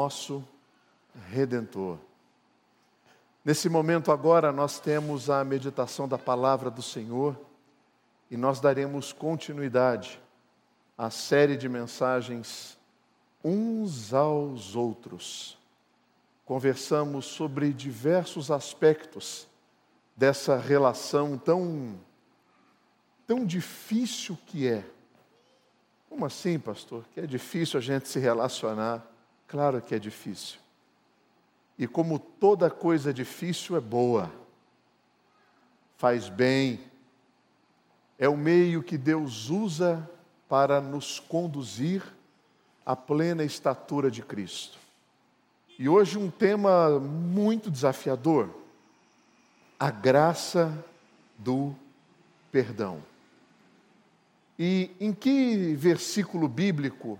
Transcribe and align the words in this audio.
nosso 0.00 0.42
Redentor. 1.28 1.98
Nesse 3.44 3.68
momento 3.68 4.10
agora 4.10 4.50
nós 4.50 4.80
temos 4.80 5.28
a 5.28 5.44
meditação 5.44 6.08
da 6.08 6.16
palavra 6.16 6.70
do 6.70 6.80
Senhor 6.80 7.38
e 8.30 8.36
nós 8.36 8.60
daremos 8.60 9.12
continuidade 9.12 10.18
à 10.96 11.10
série 11.10 11.54
de 11.54 11.68
mensagens 11.68 12.78
uns 13.44 14.14
aos 14.14 14.74
outros. 14.74 15.58
Conversamos 16.46 17.26
sobre 17.26 17.70
diversos 17.70 18.50
aspectos 18.50 19.46
dessa 20.16 20.56
relação 20.56 21.36
tão 21.36 22.00
tão 23.26 23.44
difícil 23.44 24.38
que 24.46 24.66
é. 24.66 24.82
Como 26.08 26.24
assim, 26.24 26.58
pastor? 26.58 27.04
Que 27.12 27.20
é 27.20 27.26
difícil 27.26 27.78
a 27.78 27.82
gente 27.82 28.08
se 28.08 28.18
relacionar? 28.18 29.10
Claro 29.50 29.82
que 29.82 29.96
é 29.96 29.98
difícil. 29.98 30.60
E 31.76 31.84
como 31.84 32.20
toda 32.20 32.70
coisa 32.70 33.12
difícil 33.12 33.76
é 33.76 33.80
boa, 33.80 34.30
faz 35.98 36.28
bem, 36.28 36.78
é 38.16 38.28
o 38.28 38.36
meio 38.36 38.80
que 38.80 38.96
Deus 38.96 39.50
usa 39.50 40.08
para 40.48 40.80
nos 40.80 41.18
conduzir 41.18 42.00
à 42.86 42.94
plena 42.94 43.42
estatura 43.42 44.08
de 44.08 44.22
Cristo. 44.22 44.78
E 45.76 45.88
hoje 45.88 46.16
um 46.16 46.30
tema 46.30 47.00
muito 47.00 47.72
desafiador: 47.72 48.50
a 49.80 49.90
graça 49.90 50.72
do 51.36 51.74
perdão. 52.52 53.02
E 54.56 54.92
em 55.00 55.12
que 55.12 55.74
versículo 55.74 56.46
bíblico 56.46 57.18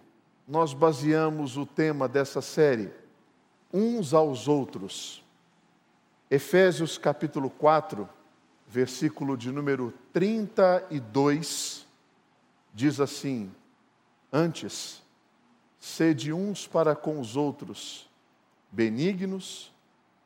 nós 0.50 0.74
baseamos 0.74 1.56
o 1.56 1.64
tema 1.64 2.08
dessa 2.08 2.42
série? 2.42 2.90
Uns 3.72 4.12
aos 4.12 4.48
outros. 4.48 5.22
Efésios 6.28 6.98
capítulo 6.98 7.48
4, 7.48 8.08
versículo 8.66 9.36
de 9.36 9.52
número 9.52 9.94
32, 10.12 11.86
diz 12.74 12.98
assim: 12.98 13.54
Antes, 14.32 15.00
sede 15.78 16.32
uns 16.32 16.66
para 16.66 16.96
com 16.96 17.20
os 17.20 17.36
outros, 17.36 18.10
benignos, 18.72 19.72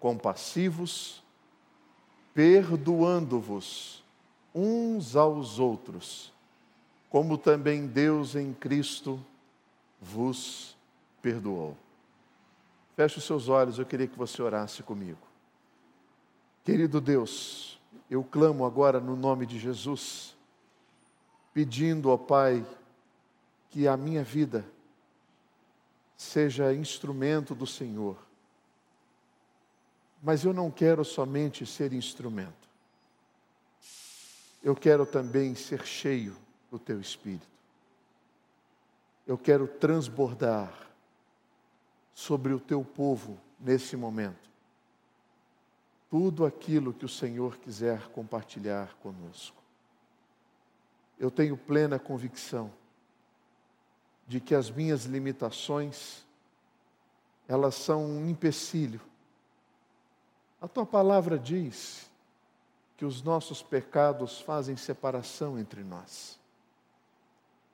compassivos, 0.01 1.23
perdoando-vos 2.33 4.03
uns 4.55 5.17
aos 5.17 5.59
outros 5.59 6.33
como 7.15 7.39
também 7.39 7.87
Deus 7.87 8.35
em 8.35 8.53
Cristo 8.53 9.25
vos 10.05 10.77
perdoou. 11.23 11.77
Feche 12.95 13.19
os 13.19 13.25
seus 13.25 13.49
olhos, 13.49 13.79
eu 13.79 13.87
queria 13.87 14.07
que 14.07 14.19
você 14.19 14.41
orasse 14.43 14.83
comigo. 14.83 15.19
Querido 16.63 17.01
Deus, 17.01 17.81
eu 18.11 18.23
clamo 18.23 18.65
agora 18.65 19.01
no 19.01 19.17
nome 19.17 19.47
de 19.47 19.59
Jesus, 19.59 20.37
pedindo 21.53 22.11
ao 22.11 22.19
Pai 22.19 22.65
que 23.71 23.89
a 23.89 23.97
minha 23.97 24.23
vida 24.23 24.65
seja 26.17 26.73
instrumento 26.73 27.55
do 27.55 27.67
Senhor. 27.67 28.17
Mas 30.23 30.45
eu 30.45 30.53
não 30.53 30.71
quero 30.71 31.05
somente 31.05 31.67
ser 31.67 31.93
instrumento. 31.93 32.69
Eu 34.63 34.75
quero 34.75 35.05
também 35.05 35.55
ser 35.55 35.85
cheio 35.85 36.37
o 36.71 36.79
teu 36.79 37.01
espírito. 37.01 37.54
Eu 39.27 39.39
quero 39.39 39.67
transbordar 39.67 40.73
sobre 42.13 42.53
o 42.53 42.61
teu 42.61 42.85
povo 42.85 43.41
nesse 43.59 43.97
momento 43.97 44.55
tudo 46.15 46.47
aquilo 46.47 46.95
que 46.95 47.05
o 47.05 47.09
Senhor 47.09 47.57
quiser 47.59 48.09
compartilhar 48.11 48.95
conosco. 48.99 49.61
Eu 51.19 51.29
tenho 51.29 51.57
plena 51.57 51.99
convicção 51.99 52.71
de 54.25 54.39
que 54.41 54.55
as 54.55 54.71
minhas 54.71 55.07
limitações 55.07 56.25
elas 57.49 57.75
são 57.75 58.07
um 58.07 58.29
empecilho. 58.31 59.01
A 60.61 60.69
tua 60.69 60.87
palavra 60.87 61.37
diz 61.37 62.09
que 62.97 63.05
os 63.05 63.21
nossos 63.21 63.61
pecados 63.61 64.41
fazem 64.41 64.77
separação 64.77 65.59
entre 65.59 65.83
nós. 65.83 66.39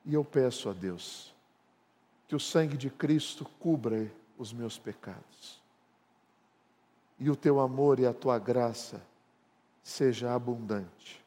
E 0.03 0.15
eu 0.15 0.25
peço 0.25 0.67
a 0.67 0.73
Deus 0.73 1.30
que 2.31 2.35
o 2.37 2.39
sangue 2.39 2.77
de 2.77 2.89
Cristo 2.89 3.43
cubra 3.59 4.09
os 4.37 4.53
meus 4.53 4.77
pecados. 4.77 5.61
E 7.19 7.29
o 7.29 7.35
teu 7.35 7.59
amor 7.59 7.99
e 7.99 8.05
a 8.05 8.13
tua 8.13 8.39
graça 8.39 9.05
seja 9.83 10.33
abundante 10.33 11.21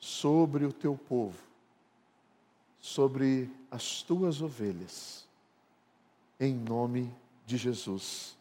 sobre 0.00 0.64
o 0.64 0.72
teu 0.72 0.96
povo, 0.96 1.36
sobre 2.80 3.50
as 3.70 4.00
tuas 4.00 4.40
ovelhas. 4.40 5.26
Em 6.40 6.54
nome 6.54 7.14
de 7.44 7.58
Jesus. 7.58 8.34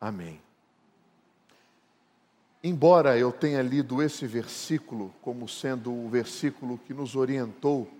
Amém. 0.00 0.40
Embora 2.62 3.18
eu 3.18 3.30
tenha 3.30 3.60
lido 3.60 4.00
esse 4.00 4.26
versículo 4.26 5.12
como 5.20 5.46
sendo 5.50 5.92
o 5.92 6.08
versículo 6.08 6.78
que 6.78 6.94
nos 6.94 7.14
orientou 7.14 7.90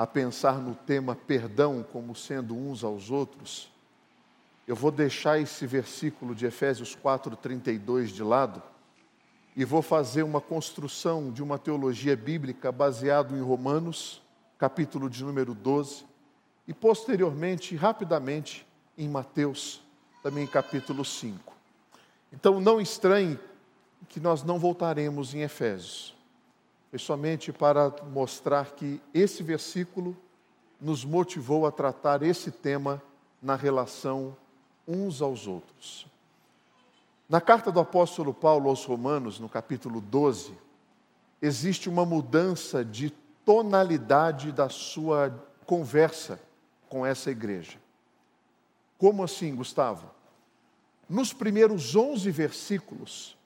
a 0.00 0.06
pensar 0.06 0.58
no 0.58 0.74
tema 0.74 1.14
perdão 1.14 1.82
como 1.82 2.16
sendo 2.16 2.56
uns 2.56 2.82
aos 2.82 3.10
outros, 3.10 3.70
eu 4.66 4.74
vou 4.74 4.90
deixar 4.90 5.38
esse 5.38 5.66
versículo 5.66 6.34
de 6.34 6.46
Efésios 6.46 6.96
4:32 6.96 8.06
de 8.06 8.22
lado 8.22 8.62
e 9.54 9.62
vou 9.62 9.82
fazer 9.82 10.22
uma 10.22 10.40
construção 10.40 11.30
de 11.30 11.42
uma 11.42 11.58
teologia 11.58 12.16
bíblica 12.16 12.72
baseado 12.72 13.36
em 13.36 13.42
Romanos, 13.42 14.22
capítulo 14.56 15.10
de 15.10 15.22
número 15.22 15.52
12, 15.52 16.06
e 16.66 16.72
posteriormente, 16.72 17.76
rapidamente, 17.76 18.66
em 18.96 19.06
Mateus, 19.06 19.82
também 20.22 20.46
capítulo 20.46 21.04
5. 21.04 21.54
Então 22.32 22.58
não 22.58 22.80
estranhe 22.80 23.38
que 24.08 24.18
nós 24.18 24.42
não 24.42 24.58
voltaremos 24.58 25.34
em 25.34 25.42
Efésios. 25.42 26.18
Foi 26.90 26.98
somente 26.98 27.52
para 27.52 27.94
mostrar 28.12 28.72
que 28.72 29.00
esse 29.14 29.42
versículo 29.42 30.16
nos 30.80 31.04
motivou 31.04 31.64
a 31.64 31.70
tratar 31.70 32.22
esse 32.22 32.50
tema 32.50 33.00
na 33.40 33.54
relação 33.54 34.36
uns 34.86 35.22
aos 35.22 35.46
outros. 35.46 36.06
Na 37.28 37.40
carta 37.40 37.70
do 37.70 37.78
apóstolo 37.78 38.34
Paulo 38.34 38.68
aos 38.68 38.84
Romanos, 38.84 39.38
no 39.38 39.48
capítulo 39.48 40.00
12, 40.00 40.52
existe 41.40 41.88
uma 41.88 42.04
mudança 42.04 42.84
de 42.84 43.10
tonalidade 43.44 44.50
da 44.50 44.68
sua 44.68 45.32
conversa 45.64 46.40
com 46.88 47.06
essa 47.06 47.30
igreja. 47.30 47.78
Como 48.98 49.22
assim, 49.22 49.54
Gustavo? 49.54 50.10
Nos 51.08 51.32
primeiros 51.32 51.94
11 51.94 52.28
versículos, 52.32 53.38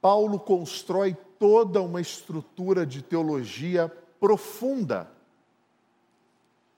Paulo 0.00 0.38
constrói 0.40 1.16
toda 1.44 1.82
uma 1.82 2.00
estrutura 2.00 2.86
de 2.86 3.02
teologia 3.02 3.92
profunda, 4.18 5.10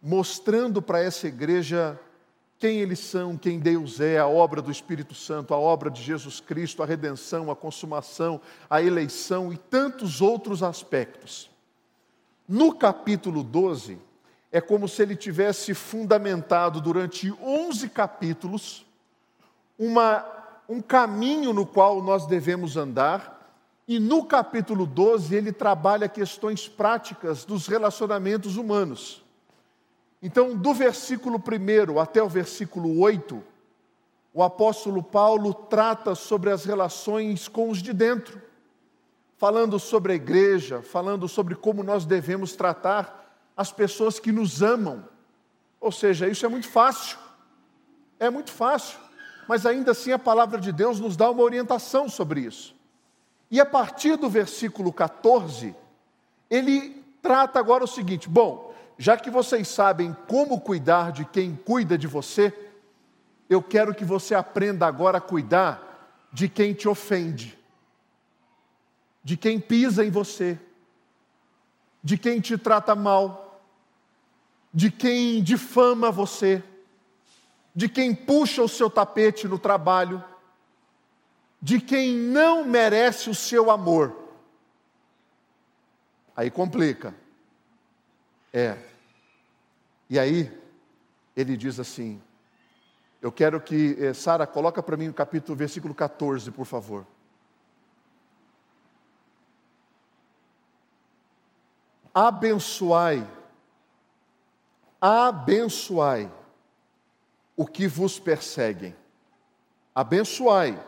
mostrando 0.03 0.83
para 0.83 1.01
essa 1.01 1.29
igreja 1.29 1.97
quem 2.59 2.81
eles 2.81 2.99
são, 2.99 3.37
quem 3.37 3.61
Deus 3.61 4.01
é, 4.01 4.19
a 4.19 4.27
obra 4.27 4.61
do 4.61 4.73
Espírito 4.73 5.15
Santo, 5.15 5.55
a 5.55 5.57
obra 5.57 5.89
de 5.89 6.03
Jesus 6.03 6.41
Cristo, 6.41 6.83
a 6.83 6.87
redenção, 6.87 7.49
a 7.49 7.55
consumação, 7.55 8.41
a 8.69 8.83
eleição 8.83 9.53
e 9.53 9.57
tantos 9.57 10.21
outros 10.21 10.65
aspectos. 10.65 11.49
No 12.49 12.75
capítulo 12.75 13.45
12, 13.45 14.01
é 14.51 14.61
como 14.61 14.89
se 14.89 15.01
ele 15.01 15.15
tivesse 15.15 15.75
fundamentado 15.75 16.81
durante 16.81 17.33
11 17.41 17.89
capítulos 17.91 18.85
uma, 19.79 20.27
um 20.69 20.83
caminho 20.83 21.53
no 21.53 21.65
qual 21.65 22.03
nós 22.03 22.27
devemos 22.27 22.77
andar 22.77 23.36
e 23.89 24.01
no 24.01 24.25
capítulo 24.25 24.85
12, 24.85 25.35
ele 25.35 25.53
trabalha 25.53 26.09
questões 26.09 26.69
práticas 26.69 27.45
dos 27.45 27.69
relacionamentos 27.69 28.57
humanos. 28.57 29.25
Então, 30.21 30.57
do 30.57 30.75
versículo 30.75 31.39
1 31.39 32.01
até 32.01 32.21
o 32.21 32.29
versículo 32.29 32.99
8, 32.99 33.43
o 34.35 34.43
apóstolo 34.43 35.03
Paulo 35.03 35.55
trata 35.55 36.15
sobre 36.15 36.51
as 36.51 36.65
relações 36.65 37.47
com 37.47 37.71
os 37.71 37.81
de 37.81 37.93
dentro, 37.93 38.43
falando 39.39 39.79
sobre 39.79 40.13
a 40.13 40.17
igreja, 40.17 40.83
falando 40.83 41.29
sobre 41.29 41.55
como 41.55 41.83
nós 41.83 42.05
devemos 42.05 42.57
tratar 42.57 43.25
as 43.57 43.73
pessoas 43.73 44.19
que 44.19 44.33
nos 44.33 44.63
amam. 44.63 45.09
Ou 45.81 45.93
seja, 45.93 46.29
isso 46.29 46.45
é 46.45 46.49
muito 46.49 46.69
fácil, 46.69 47.19
é 48.19 48.29
muito 48.29 48.51
fácil, 48.51 48.99
mas 49.49 49.65
ainda 49.65 49.93
assim 49.93 50.11
a 50.13 50.19
palavra 50.19 50.61
de 50.61 50.73
Deus 50.73 50.99
nos 50.99 51.17
dá 51.17 51.31
uma 51.31 51.43
orientação 51.43 52.09
sobre 52.09 52.41
isso. 52.41 52.76
E 53.51 53.61
a 53.61 53.67
partir 53.67 54.17
do 54.17 54.29
versículo 54.29 54.93
14, 54.93 55.75
ele 56.51 57.05
trata 57.23 57.59
agora 57.59 57.85
o 57.85 57.89
seguinte: 57.89 58.29
bom, 58.29 58.75
já 58.99 59.17
que 59.17 59.31
vocês 59.31 59.69
sabem 59.69 60.17
como 60.29 60.61
cuidar 60.61 61.13
de 61.13 61.25
quem 61.25 61.55
cuida 61.55 61.97
de 61.97 62.07
você, 62.07 62.53
eu 63.49 63.63
quero 63.63 63.95
que 63.95 64.05
você 64.05 64.35
aprenda 64.35 64.87
agora 64.87 65.19
a 65.19 65.21
cuidar 65.21 66.29
de 66.33 66.49
quem 66.49 66.75
te 66.75 66.89
ofende, 66.89 67.59
de 69.23 69.37
quem 69.37 69.61
pisa 69.61 70.05
em 70.05 70.11
você, 70.11 70.59
de 72.03 72.19
quem 72.19 72.41
te 72.41 72.59
trata 72.59 72.95
mal, 72.95 73.61
de 74.73 74.91
quem 74.91 75.43
difama 75.43 76.11
você, 76.11 76.63
de 77.75 77.89
quem 77.89 78.15
puxa 78.15 78.63
o 78.63 78.69
seu 78.69 78.91
tapete 78.91 79.47
no 79.47 79.59
trabalho, 79.59 80.23
de 81.61 81.81
quem 81.81 82.15
não 82.15 82.65
merece 82.65 83.31
o 83.31 83.35
seu 83.35 83.71
amor. 83.71 84.17
Aí 86.37 86.51
complica. 86.51 87.15
É. 88.53 88.77
E 90.09 90.19
aí, 90.19 90.53
ele 91.37 91.57
diz 91.57 91.81
assim: 91.81 92.23
Eu 93.21 93.33
quero 93.33 93.61
que, 93.61 93.97
eh, 93.99 94.15
Sara, 94.15 94.47
coloca 94.47 94.83
para 94.83 94.97
mim 94.97 95.09
o 95.09 95.15
capítulo, 95.15 95.57
versículo 95.57 95.95
14, 95.95 96.51
por 96.51 96.67
favor. 96.67 97.07
Abençoai, 102.15 103.29
abençoai 104.99 106.33
o 107.55 107.67
que 107.67 107.87
vos 107.87 108.19
perseguem. 108.19 108.97
Abençoai, 109.95 110.83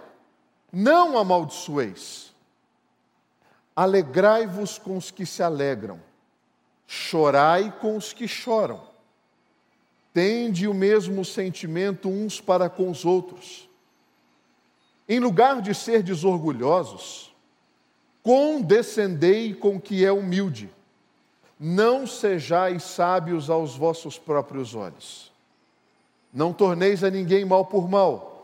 não 0.73 1.19
amaldiçoeis. 1.19 2.35
Alegrai-vos 3.75 4.79
com 4.79 4.97
os 4.97 5.11
que 5.11 5.25
se 5.25 5.43
alegram, 5.43 6.00
chorai 6.87 7.73
com 7.81 7.97
os 7.97 8.12
que 8.12 8.26
choram. 8.26 8.82
Tende 10.12 10.67
o 10.67 10.75
mesmo 10.75 11.25
sentimento 11.25 12.09
uns 12.09 12.41
para 12.41 12.69
com 12.69 12.91
os 12.91 13.05
outros. 13.05 13.69
Em 15.09 15.20
lugar 15.20 15.62
de 15.62 15.75
ser 15.75 16.03
desorgulhosos, 16.03 17.32
condescendei 18.23 19.55
com 19.55 19.76
o 19.76 19.81
que 19.81 20.05
é 20.05 20.12
humilde. 20.12 20.69
Não 21.59 22.06
sejais 22.06 22.82
sábios 22.82 23.49
aos 23.49 23.76
vossos 23.76 24.19
próprios 24.19 24.75
olhos. 24.75 25.32
Não 26.32 26.53
torneis 26.53 27.03
a 27.03 27.11
ninguém 27.11 27.44
mal 27.44 27.64
por 27.64 27.88
mal. 27.88 28.38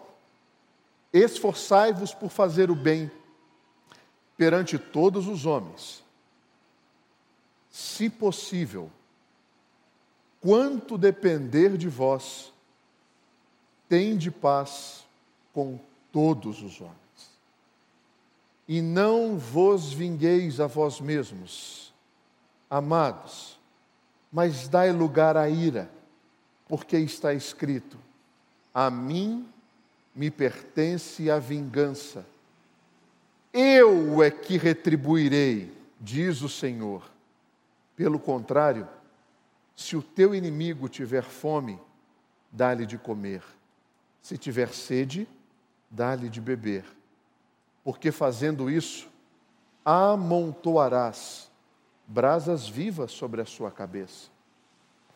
Esforçai-vos 1.15 2.13
por 2.13 2.29
fazer 2.29 2.73
o 2.73 2.75
bem 2.75 3.09
perante 4.37 4.77
todos 4.77 5.29
os 5.29 5.47
homens. 5.47 6.03
Se 7.71 8.11
possível, 8.11 8.91
quanto 10.41 10.99
depender 10.99 11.79
de 11.79 11.89
vós, 11.89 12.53
tende 13.89 14.29
paz 14.29 15.05
com 15.53 15.79
todos 16.11 16.61
os 16.61 16.81
homens. 16.81 16.99
E 18.67 18.83
não 18.83 19.39
vos 19.39 19.93
vingueis 19.93 20.59
a 20.59 20.67
vós 20.67 21.01
mesmos, 21.01 21.95
amados, 22.69 23.57
mas 24.33 24.67
dai 24.67 24.91
lugar 24.91 25.37
à 25.37 25.49
ira, 25.49 25.89
porque 26.67 26.97
está 26.97 27.33
escrito: 27.33 27.97
A 28.73 28.91
mim 28.91 29.49
me 30.15 30.31
pertence 30.31 31.31
a 31.31 31.39
vingança 31.39 32.25
eu 33.55 34.21
é 34.21 34.33
que 34.33 34.57
retribuirei, 34.57 35.73
diz 36.01 36.43
o 36.43 36.49
Senhor. 36.49 37.09
Pelo 37.95 38.19
contrário, 38.19 38.89
se 39.77 39.97
o 39.97 40.03
teu 40.03 40.35
inimigo 40.35 40.89
tiver 40.89 41.23
fome, 41.23 41.79
dá-lhe 42.51 42.85
de 42.85 42.99
comer. 42.99 43.45
Se 44.21 44.37
tiver 44.37 44.71
sede, 44.71 45.29
dá-lhe 45.89 46.29
de 46.29 46.41
beber. 46.41 46.85
Porque 47.85 48.11
fazendo 48.11 48.69
isso, 48.69 49.09
amontoarás 49.85 51.49
brasas 52.09 52.69
vivas 52.69 53.13
sobre 53.13 53.41
a 53.41 53.47
sua 53.47 53.71
cabeça. 53.71 54.31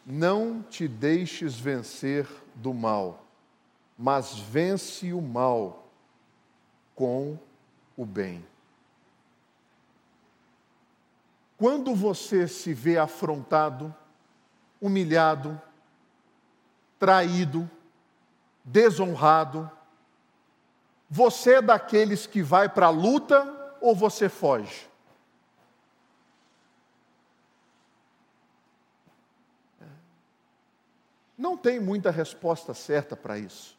Não 0.06 0.62
te 0.62 0.86
deixes 0.86 1.58
vencer 1.58 2.28
do 2.54 2.72
mal, 2.72 3.26
mas 3.98 4.38
vence 4.38 5.12
o 5.12 5.20
mal 5.20 5.88
com 6.94 7.36
o 7.96 8.06
bem. 8.06 8.46
Quando 11.56 11.92
você 11.96 12.46
se 12.46 12.72
vê 12.72 12.96
afrontado, 12.96 13.92
humilhado, 14.80 15.60
traído, 16.96 17.68
desonrado, 18.64 19.68
você 21.10 21.54
é 21.54 21.62
daqueles 21.62 22.24
que 22.24 22.40
vai 22.40 22.68
para 22.68 22.86
a 22.86 22.90
luta 22.90 23.76
ou 23.80 23.96
você 23.96 24.28
foge? 24.28 24.88
Não 31.36 31.56
tem 31.56 31.80
muita 31.80 32.10
resposta 32.10 32.74
certa 32.74 33.16
para 33.16 33.38
isso. 33.38 33.77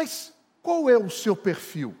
Mas 0.00 0.32
qual 0.62 0.88
é 0.88 0.96
o 0.96 1.10
seu 1.10 1.36
perfil? 1.36 1.94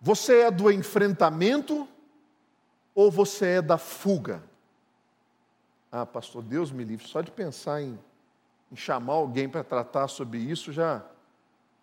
Você 0.00 0.40
é 0.40 0.50
do 0.50 0.68
enfrentamento 0.68 1.86
ou 2.92 3.12
você 3.12 3.46
é 3.46 3.62
da 3.62 3.78
fuga? 3.78 4.42
Ah, 5.92 6.04
pastor, 6.04 6.42
Deus 6.42 6.72
me 6.72 6.82
livre, 6.82 7.06
só 7.06 7.20
de 7.20 7.30
pensar 7.30 7.80
em, 7.80 7.96
em 8.72 8.74
chamar 8.74 9.12
alguém 9.12 9.48
para 9.48 9.62
tratar 9.62 10.08
sobre 10.08 10.38
isso, 10.38 10.72
já 10.72 11.00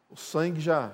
o 0.09 0.18
sangue 0.18 0.59
já, 0.59 0.91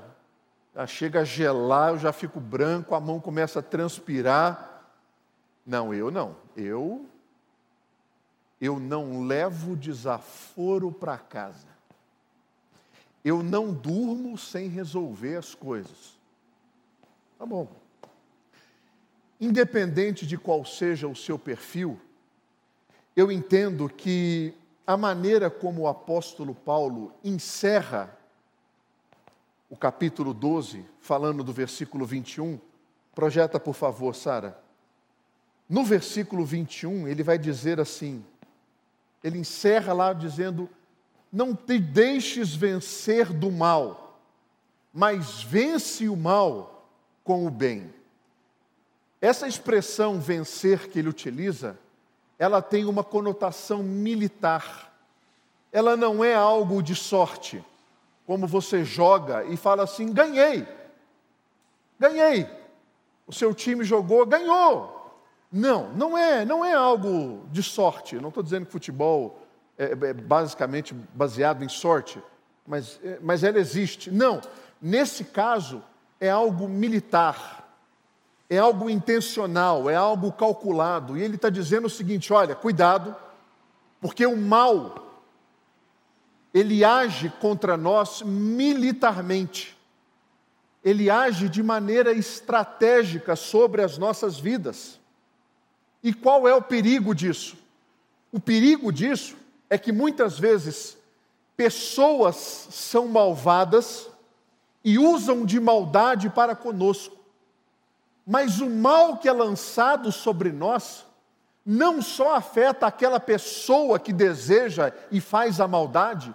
já 0.76 0.86
chega 0.86 1.22
a 1.22 1.26
gelar, 1.26 1.94
eu 1.94 1.98
já 1.98 2.14
fico 2.14 2.40
branco, 2.40 2.94
a 2.94 3.00
mão 3.00 3.20
começa 3.20 3.62
a 3.62 3.64
transpirar. 3.64 4.92
Não, 5.66 5.92
eu 5.92 6.12
não. 6.12 6.36
Eu 6.56 7.10
eu 8.62 8.80
não 8.80 9.26
levo 9.26 9.76
desaforo 9.76 10.92
para 10.92 11.18
casa 11.18 11.73
eu 13.24 13.42
não 13.42 13.74
durmo 13.74 14.38
sem 14.38 14.68
resolver 14.68 15.38
as 15.38 15.56
coisas. 15.56 16.18
Tá 17.38 17.46
bom. 17.46 17.68
Independente 19.40 20.26
de 20.26 20.38
qual 20.38 20.66
seja 20.66 21.08
o 21.08 21.16
seu 21.16 21.40
perfil, 21.40 22.00
eu 23.16 23.32
entendo 23.32 23.88
que 23.90 24.54
a 24.86 24.98
maneira 24.98 25.50
como 25.50 25.84
o 25.84 25.88
apóstolo 25.88 26.54
Paulo 26.54 27.14
encerra 27.24 28.18
o 29.70 29.76
capítulo 29.76 30.34
12, 30.34 30.86
falando 31.00 31.44
do 31.44 31.52
versículo 31.52 32.06
21, 32.06 32.60
projeta 33.16 33.60
por 33.60 33.74
favor, 33.74 34.14
Sara. 34.14 34.62
No 35.68 35.84
versículo 35.84 36.46
21, 36.46 37.08
ele 37.08 37.24
vai 37.24 37.38
dizer 37.38 37.80
assim: 37.80 38.24
ele 39.24 39.40
encerra 39.40 39.94
lá 39.94 40.14
dizendo 40.14 40.70
não 41.34 41.56
te 41.56 41.80
deixes 41.80 42.54
vencer 42.54 43.34
do 43.34 43.52
mal, 43.52 44.20
mas 44.94 45.42
vence 45.42 46.08
o 46.08 46.16
mal 46.16 46.88
com 47.24 47.48
o 47.48 47.50
bem. 47.50 47.92
Essa 49.20 49.48
expressão 49.48 50.20
vencer 50.20 50.90
que 50.90 51.00
ele 51.00 51.10
utiliza, 51.10 51.76
ela 52.38 52.62
tem 52.62 52.86
uma 52.86 53.04
conotação 53.04 53.82
militar. 53.82 54.94
Ela 55.72 55.98
não 55.98 56.24
é 56.24 56.36
algo 56.36 56.84
de 56.84 56.94
sorte, 56.94 57.66
como 58.28 58.46
você 58.46 58.86
joga 58.86 59.44
e 59.46 59.58
fala 59.58 59.84
assim: 59.84 60.14
ganhei, 60.14 60.68
ganhei. 62.00 62.48
O 63.26 63.34
seu 63.34 63.56
time 63.56 63.84
jogou, 63.84 64.24
ganhou. 64.26 65.18
Não, 65.52 65.90
não 65.94 66.16
é, 66.16 66.46
não 66.46 66.64
é 66.64 66.74
algo 66.74 67.48
de 67.52 67.64
sorte. 67.64 68.18
Não 68.18 68.30
estou 68.30 68.44
dizendo 68.44 68.66
que 68.66 68.72
futebol 68.72 69.43
é, 69.78 69.92
é 69.92 70.14
basicamente 70.14 70.94
baseado 71.14 71.64
em 71.64 71.70
sorte, 71.70 72.22
mas, 72.66 73.00
é, 73.04 73.20
mas 73.22 73.44
ela 73.44 73.60
existe. 73.60 74.12
Não, 74.12 74.42
nesse 74.82 75.24
caso 75.26 75.84
é 76.20 76.30
algo 76.30 76.68
militar, 76.68 77.76
é 78.50 78.58
algo 78.58 78.90
intencional, 78.90 79.90
é 79.90 79.96
algo 79.96 80.32
calculado. 80.32 81.18
E 81.18 81.22
ele 81.22 81.36
está 81.36 81.50
dizendo 81.50 81.88
o 81.88 81.90
seguinte: 81.90 82.32
olha, 82.32 82.56
cuidado, 82.56 83.16
porque 84.00 84.26
o 84.26 84.38
mal 84.38 85.04
ele 86.54 86.86
age 86.86 87.30
contra 87.42 87.76
nós 87.76 88.22
militarmente. 88.22 89.76
Ele 90.84 91.10
age 91.10 91.50
de 91.50 91.64
maneira 91.64 92.12
estratégica 92.12 93.36
sobre 93.36 93.82
as 93.82 93.98
nossas 93.98 94.38
vidas. 94.38 95.00
E 96.04 96.14
qual 96.14 96.48
é 96.48 96.54
o 96.54 96.62
perigo 96.62 97.16
disso? 97.16 97.58
O 98.32 98.40
perigo 98.40 98.92
disso 98.92 99.36
é 99.70 99.78
que 99.78 99.92
muitas 99.92 100.38
vezes 100.38 100.98
pessoas 101.56 102.36
são 102.36 103.08
malvadas 103.08 104.10
e 104.84 104.98
usam 105.00 105.46
de 105.46 105.60
maldade 105.60 106.30
para 106.30 106.56
conosco, 106.56 107.16
mas 108.26 108.60
o 108.60 108.70
mal 108.70 109.18
que 109.18 109.28
é 109.28 109.32
lançado 109.32 110.12
sobre 110.12 110.52
nós 110.52 111.06
não 111.66 112.02
só 112.02 112.36
afeta 112.36 112.86
aquela 112.86 113.20
pessoa 113.20 113.98
que 113.98 114.12
deseja 114.12 114.92
e 115.10 115.22
faz 115.22 115.62
a 115.62 115.68
maldade, 115.68 116.34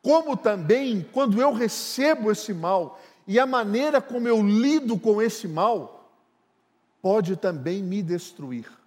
como 0.00 0.36
também 0.36 1.06
quando 1.12 1.40
eu 1.42 1.52
recebo 1.52 2.30
esse 2.30 2.54
mal 2.54 3.00
e 3.26 3.38
a 3.38 3.46
maneira 3.46 4.00
como 4.00 4.28
eu 4.28 4.40
lido 4.42 4.98
com 4.98 5.20
esse 5.20 5.48
mal, 5.48 6.10
pode 7.02 7.36
também 7.36 7.82
me 7.82 8.02
destruir. 8.02 8.77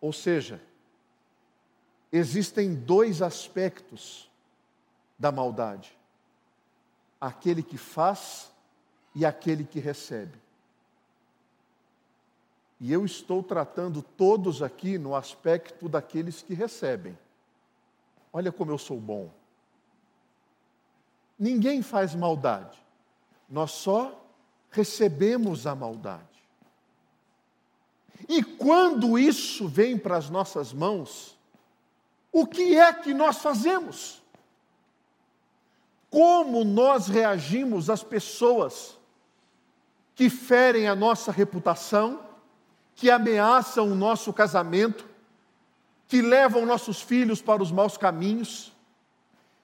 Ou 0.00 0.12
seja, 0.12 0.60
existem 2.12 2.74
dois 2.74 3.22
aspectos 3.22 4.30
da 5.18 5.32
maldade: 5.32 5.96
aquele 7.20 7.62
que 7.62 7.78
faz 7.78 8.52
e 9.14 9.24
aquele 9.24 9.64
que 9.64 9.80
recebe. 9.80 10.38
E 12.78 12.92
eu 12.92 13.04
estou 13.04 13.42
tratando 13.42 14.02
todos 14.02 14.62
aqui 14.62 14.98
no 14.98 15.14
aspecto 15.14 15.88
daqueles 15.88 16.42
que 16.42 16.52
recebem. 16.52 17.18
Olha 18.32 18.52
como 18.52 18.70
eu 18.70 18.76
sou 18.76 19.00
bom. 19.00 19.30
Ninguém 21.38 21.82
faz 21.82 22.14
maldade, 22.14 22.78
nós 23.48 23.70
só 23.72 24.22
recebemos 24.70 25.66
a 25.66 25.74
maldade. 25.74 26.35
E 28.28 28.42
quando 28.42 29.18
isso 29.18 29.68
vem 29.68 29.98
para 29.98 30.16
as 30.16 30.30
nossas 30.30 30.72
mãos, 30.72 31.36
o 32.32 32.46
que 32.46 32.76
é 32.76 32.92
que 32.92 33.14
nós 33.14 33.38
fazemos? 33.38 34.22
Como 36.10 36.64
nós 36.64 37.08
reagimos 37.08 37.90
às 37.90 38.02
pessoas 38.02 38.96
que 40.14 40.30
ferem 40.30 40.88
a 40.88 40.94
nossa 40.94 41.30
reputação, 41.30 42.20
que 42.94 43.10
ameaçam 43.10 43.90
o 43.90 43.94
nosso 43.94 44.32
casamento, 44.32 45.06
que 46.08 46.22
levam 46.22 46.64
nossos 46.64 47.02
filhos 47.02 47.42
para 47.42 47.62
os 47.62 47.70
maus 47.70 47.96
caminhos, 47.98 48.72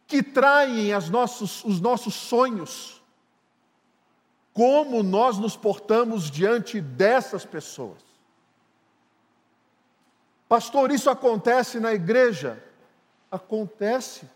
que 0.06 0.22
traem 0.22 0.90
nossos, 1.10 1.64
os 1.64 1.80
nossos 1.80 2.14
sonhos. 2.14 3.02
Como 4.52 5.02
nós 5.02 5.38
nos 5.38 5.56
portamos 5.56 6.30
diante 6.30 6.80
dessas 6.80 7.46
pessoas? 7.46 8.11
Pastor, 10.52 10.92
isso 10.92 11.08
acontece 11.08 11.80
na 11.80 11.94
igreja? 11.94 12.62
Acontece. 13.30 14.28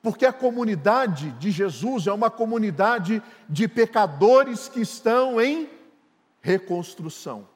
Porque 0.00 0.24
a 0.24 0.32
comunidade 0.32 1.32
de 1.32 1.50
Jesus 1.50 2.06
é 2.06 2.12
uma 2.14 2.30
comunidade 2.30 3.22
de 3.46 3.68
pecadores 3.68 4.70
que 4.70 4.80
estão 4.80 5.38
em 5.38 5.68
reconstrução. 6.40 7.46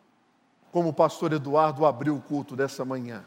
Como 0.71 0.90
o 0.90 0.92
pastor 0.92 1.33
Eduardo 1.33 1.87
abriu 1.87 2.14
o 2.14 2.21
culto 2.21 2.54
dessa 2.54 2.85
manhã. 2.85 3.25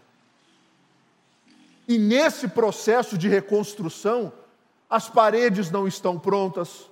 E 1.87 1.97
nesse 1.97 2.49
processo 2.49 3.17
de 3.17 3.27
reconstrução, 3.27 4.31
as 4.87 5.09
paredes 5.09 5.71
não 5.71 5.87
estão 5.87 6.19
prontas, 6.19 6.87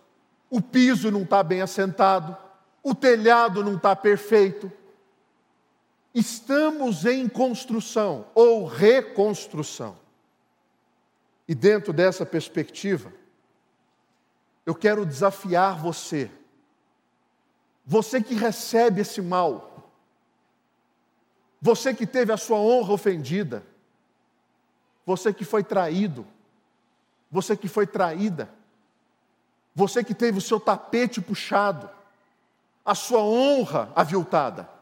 o 0.50 0.60
piso 0.60 1.12
não 1.12 1.22
está 1.22 1.44
bem 1.44 1.62
assentado, 1.62 2.36
o 2.82 2.96
telhado 2.96 3.64
não 3.64 3.76
está 3.76 3.96
perfeito. 3.96 4.72
Estamos 6.18 7.06
em 7.06 7.30
construção 7.30 8.26
ou 8.34 8.66
reconstrução. 8.66 9.96
E 11.48 11.54
dentro 11.54 11.94
dessa 11.94 12.26
perspectiva, 12.26 13.14
eu 14.66 14.74
quero 14.74 15.06
desafiar 15.06 15.78
você, 15.78 16.32
você 17.86 18.20
que 18.20 18.34
recebe 18.34 19.02
esse 19.02 19.22
mal, 19.22 19.92
você 21.62 21.94
que 21.94 22.08
teve 22.08 22.34
a 22.34 22.38
sua 22.38 22.58
honra 22.58 22.94
ofendida, 22.94 23.64
você 25.06 25.32
que 25.32 25.46
foi 25.46 25.64
traído, 25.64 26.26
você 27.30 27.56
que 27.56 27.68
foi 27.68 27.86
traída, 27.86 28.50
você 29.76 30.04
que 30.04 30.16
teve 30.16 30.40
o 30.40 30.42
seu 30.42 30.60
tapete 30.60 31.22
puxado, 31.22 31.88
a 32.84 32.96
sua 32.96 33.22
honra 33.22 33.92
aviltada. 33.96 34.77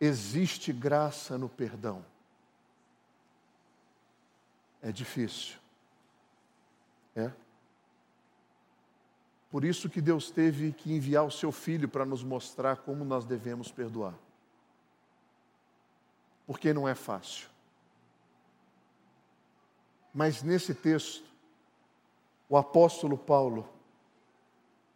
Existe 0.00 0.72
graça 0.72 1.38
no 1.38 1.48
perdão. 1.48 2.04
É 4.82 4.92
difícil. 4.92 5.56
É. 7.14 7.30
Por 9.50 9.64
isso 9.64 9.88
que 9.88 10.00
Deus 10.00 10.30
teve 10.30 10.72
que 10.72 10.92
enviar 10.92 11.24
o 11.24 11.30
seu 11.30 11.50
filho 11.50 11.88
para 11.88 12.04
nos 12.04 12.22
mostrar 12.22 12.76
como 12.78 13.04
nós 13.04 13.24
devemos 13.24 13.70
perdoar 13.70 14.14
porque 16.46 16.72
não 16.72 16.86
é 16.86 16.94
fácil. 16.94 17.48
Mas 20.14 20.42
nesse 20.42 20.72
texto, 20.72 21.24
o 22.48 22.56
apóstolo 22.56 23.18
Paulo 23.18 23.68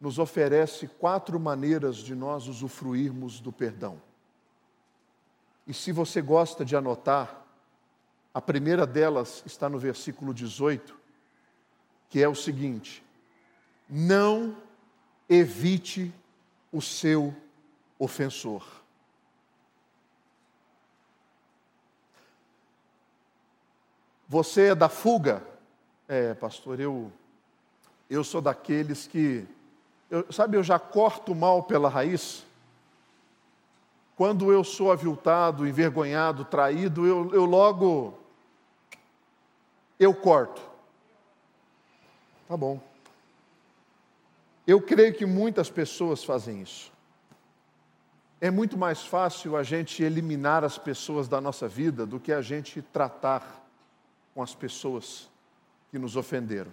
nos 0.00 0.18
oferece 0.18 0.86
quatro 0.86 1.38
maneiras 1.38 1.96
de 1.96 2.14
nós 2.14 2.46
usufruirmos 2.46 3.40
do 3.40 3.52
perdão. 3.52 4.00
E 5.66 5.74
se 5.74 5.92
você 5.92 6.20
gosta 6.20 6.64
de 6.64 6.74
anotar, 6.74 7.44
a 8.32 8.40
primeira 8.40 8.86
delas 8.86 9.42
está 9.44 9.68
no 9.68 9.78
versículo 9.78 10.32
18, 10.32 10.96
que 12.08 12.22
é 12.22 12.28
o 12.28 12.34
seguinte: 12.34 13.02
não 13.88 14.56
evite 15.28 16.12
o 16.72 16.80
seu 16.80 17.34
ofensor. 17.98 18.64
Você 24.28 24.68
é 24.68 24.74
da 24.76 24.88
fuga? 24.88 25.42
É, 26.06 26.34
pastor, 26.34 26.78
eu, 26.78 27.10
eu 28.08 28.22
sou 28.22 28.40
daqueles 28.40 29.06
que. 29.06 29.44
Eu, 30.08 30.32
sabe, 30.32 30.56
eu 30.56 30.62
já 30.62 30.78
corto 30.78 31.34
mal 31.34 31.64
pela 31.64 31.88
raiz. 31.88 32.44
Quando 34.20 34.52
eu 34.52 34.62
sou 34.62 34.92
aviltado, 34.92 35.66
envergonhado, 35.66 36.44
traído, 36.44 37.06
eu, 37.06 37.32
eu 37.32 37.46
logo. 37.46 38.18
Eu 39.98 40.12
corto. 40.12 40.60
Tá 42.46 42.54
bom. 42.54 42.78
Eu 44.66 44.78
creio 44.82 45.14
que 45.14 45.24
muitas 45.24 45.70
pessoas 45.70 46.22
fazem 46.22 46.60
isso. 46.60 46.92
É 48.42 48.50
muito 48.50 48.76
mais 48.76 49.02
fácil 49.02 49.56
a 49.56 49.62
gente 49.62 50.02
eliminar 50.02 50.64
as 50.64 50.76
pessoas 50.76 51.26
da 51.26 51.40
nossa 51.40 51.66
vida 51.66 52.04
do 52.04 52.20
que 52.20 52.30
a 52.30 52.42
gente 52.42 52.82
tratar 52.82 53.64
com 54.34 54.42
as 54.42 54.54
pessoas 54.54 55.30
que 55.90 55.98
nos 55.98 56.14
ofenderam. 56.14 56.72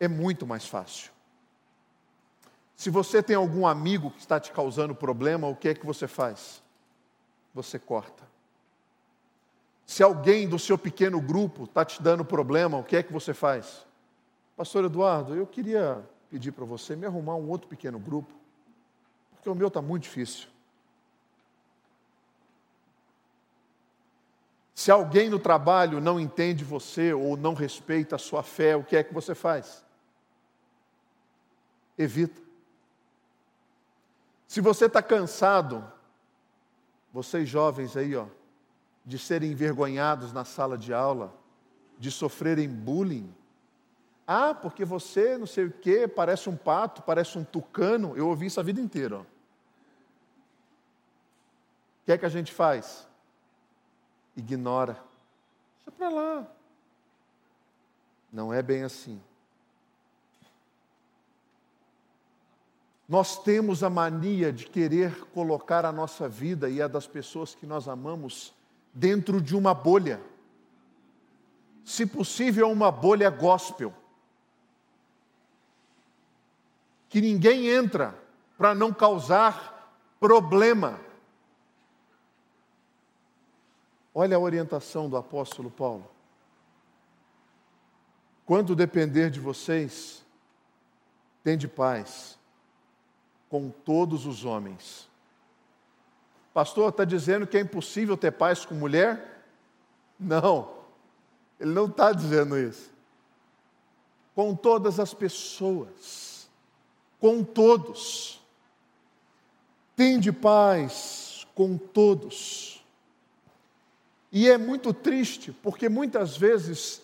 É 0.00 0.08
muito 0.08 0.44
mais 0.44 0.66
fácil. 0.66 1.12
Se 2.80 2.88
você 2.88 3.22
tem 3.22 3.36
algum 3.36 3.66
amigo 3.66 4.10
que 4.10 4.20
está 4.20 4.40
te 4.40 4.50
causando 4.52 4.94
problema, 4.94 5.46
o 5.46 5.54
que 5.54 5.68
é 5.68 5.74
que 5.74 5.84
você 5.84 6.08
faz? 6.08 6.62
Você 7.52 7.78
corta. 7.78 8.26
Se 9.84 10.02
alguém 10.02 10.48
do 10.48 10.58
seu 10.58 10.78
pequeno 10.78 11.20
grupo 11.20 11.64
está 11.64 11.84
te 11.84 12.02
dando 12.02 12.24
problema, 12.24 12.78
o 12.78 12.82
que 12.82 12.96
é 12.96 13.02
que 13.02 13.12
você 13.12 13.34
faz? 13.34 13.86
Pastor 14.56 14.86
Eduardo, 14.86 15.34
eu 15.34 15.46
queria 15.46 16.02
pedir 16.30 16.52
para 16.52 16.64
você 16.64 16.96
me 16.96 17.04
arrumar 17.04 17.34
um 17.36 17.50
outro 17.50 17.68
pequeno 17.68 17.98
grupo, 17.98 18.32
porque 19.32 19.50
o 19.50 19.54
meu 19.54 19.68
está 19.68 19.82
muito 19.82 20.04
difícil. 20.04 20.48
Se 24.74 24.90
alguém 24.90 25.28
no 25.28 25.38
trabalho 25.38 26.00
não 26.00 26.18
entende 26.18 26.64
você 26.64 27.12
ou 27.12 27.36
não 27.36 27.52
respeita 27.52 28.16
a 28.16 28.18
sua 28.18 28.42
fé, 28.42 28.74
o 28.74 28.82
que 28.82 28.96
é 28.96 29.04
que 29.04 29.12
você 29.12 29.34
faz? 29.34 29.84
Evita. 31.98 32.48
Se 34.50 34.60
você 34.60 34.86
está 34.86 35.00
cansado, 35.00 35.84
vocês 37.12 37.48
jovens 37.48 37.96
aí, 37.96 38.16
ó, 38.16 38.26
de 39.06 39.16
serem 39.16 39.52
envergonhados 39.52 40.32
na 40.32 40.44
sala 40.44 40.76
de 40.76 40.92
aula, 40.92 41.32
de 42.00 42.10
sofrerem 42.10 42.68
bullying, 42.68 43.32
ah, 44.26 44.52
porque 44.52 44.84
você 44.84 45.38
não 45.38 45.46
sei 45.46 45.66
o 45.66 45.70
quê, 45.70 46.08
parece 46.08 46.50
um 46.50 46.56
pato, 46.56 47.00
parece 47.00 47.38
um 47.38 47.44
tucano. 47.44 48.16
Eu 48.16 48.26
ouvi 48.26 48.46
isso 48.46 48.58
a 48.58 48.64
vida 48.64 48.80
inteira. 48.80 49.18
Ó. 49.18 49.20
O 49.20 49.26
que 52.06 52.10
é 52.10 52.18
que 52.18 52.26
a 52.26 52.28
gente 52.28 52.52
faz? 52.52 53.06
ignora. 54.34 54.94
Deixa 55.76 55.92
para 55.96 56.08
lá. 56.08 56.46
Não 58.32 58.52
é 58.52 58.60
bem 58.60 58.82
assim. 58.82 59.22
Nós 63.10 63.36
temos 63.42 63.82
a 63.82 63.90
mania 63.90 64.50
de 64.50 64.64
querer 64.66 65.26
colocar 65.34 65.84
a 65.84 65.92
nossa 65.92 66.26
vida 66.28 66.70
e 66.70 66.80
a 66.80 66.88
das 66.88 67.06
pessoas 67.06 67.54
que 67.54 67.66
nós 67.66 67.88
amamos 67.88 68.54
dentro 68.94 69.42
de 69.42 69.54
uma 69.54 69.74
bolha. 69.74 70.18
Se 71.84 72.06
possível, 72.06 72.70
uma 72.70 72.90
bolha 72.90 73.28
gospel. 73.28 73.92
que 77.10 77.20
ninguém 77.20 77.66
entra 77.66 78.16
para 78.56 78.72
não 78.72 78.94
causar 78.94 79.92
problema. 80.20 80.98
Olha 84.14 84.36
a 84.36 84.40
orientação 84.40 85.10
do 85.10 85.16
apóstolo 85.16 85.70
Paulo. 85.70 86.08
Quando 88.46 88.76
depender 88.76 89.28
de 89.28 89.40
vocês, 89.40 90.24
tende 91.42 91.66
paz 91.66 92.38
com 93.50 93.68
todos 93.68 94.24
os 94.24 94.44
homens. 94.44 95.08
Pastor, 96.54 96.88
está 96.88 97.04
dizendo 97.04 97.46
que 97.46 97.58
é 97.58 97.60
impossível 97.60 98.16
ter 98.16 98.30
paz 98.30 98.64
com 98.64 98.74
mulher? 98.74 99.44
Não, 100.18 100.72
ele 101.58 101.72
não 101.72 101.86
está 101.86 102.12
dizendo 102.12 102.56
isso. 102.56 102.90
Com 104.34 104.54
todas 104.54 105.00
as 105.00 105.12
pessoas, 105.12 106.48
com 107.18 107.44
todos. 107.44 108.40
Tende 109.96 110.32
paz 110.32 111.46
com 111.54 111.76
todos. 111.76 112.82
E 114.32 114.48
é 114.48 114.56
muito 114.56 114.94
triste, 114.94 115.52
porque 115.52 115.88
muitas 115.88 116.36
vezes 116.36 117.02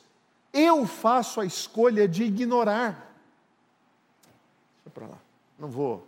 eu 0.52 0.86
faço 0.86 1.40
a 1.40 1.44
escolha 1.44 2.06
de 2.06 2.24
ignorar. 2.24 3.12
Deixa 4.84 4.90
para 4.94 5.06
lá, 5.08 5.18
não 5.58 5.68
vou. 5.68 6.06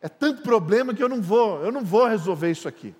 É 0.00 0.08
tanto 0.08 0.42
problema 0.42 0.94
que 0.94 1.02
eu 1.02 1.08
não 1.08 1.20
vou, 1.22 1.62
eu 1.62 1.72
não 1.72 1.84
vou 1.84 2.06
resolver 2.06 2.50
isso 2.50 2.68
aqui. 2.68 2.94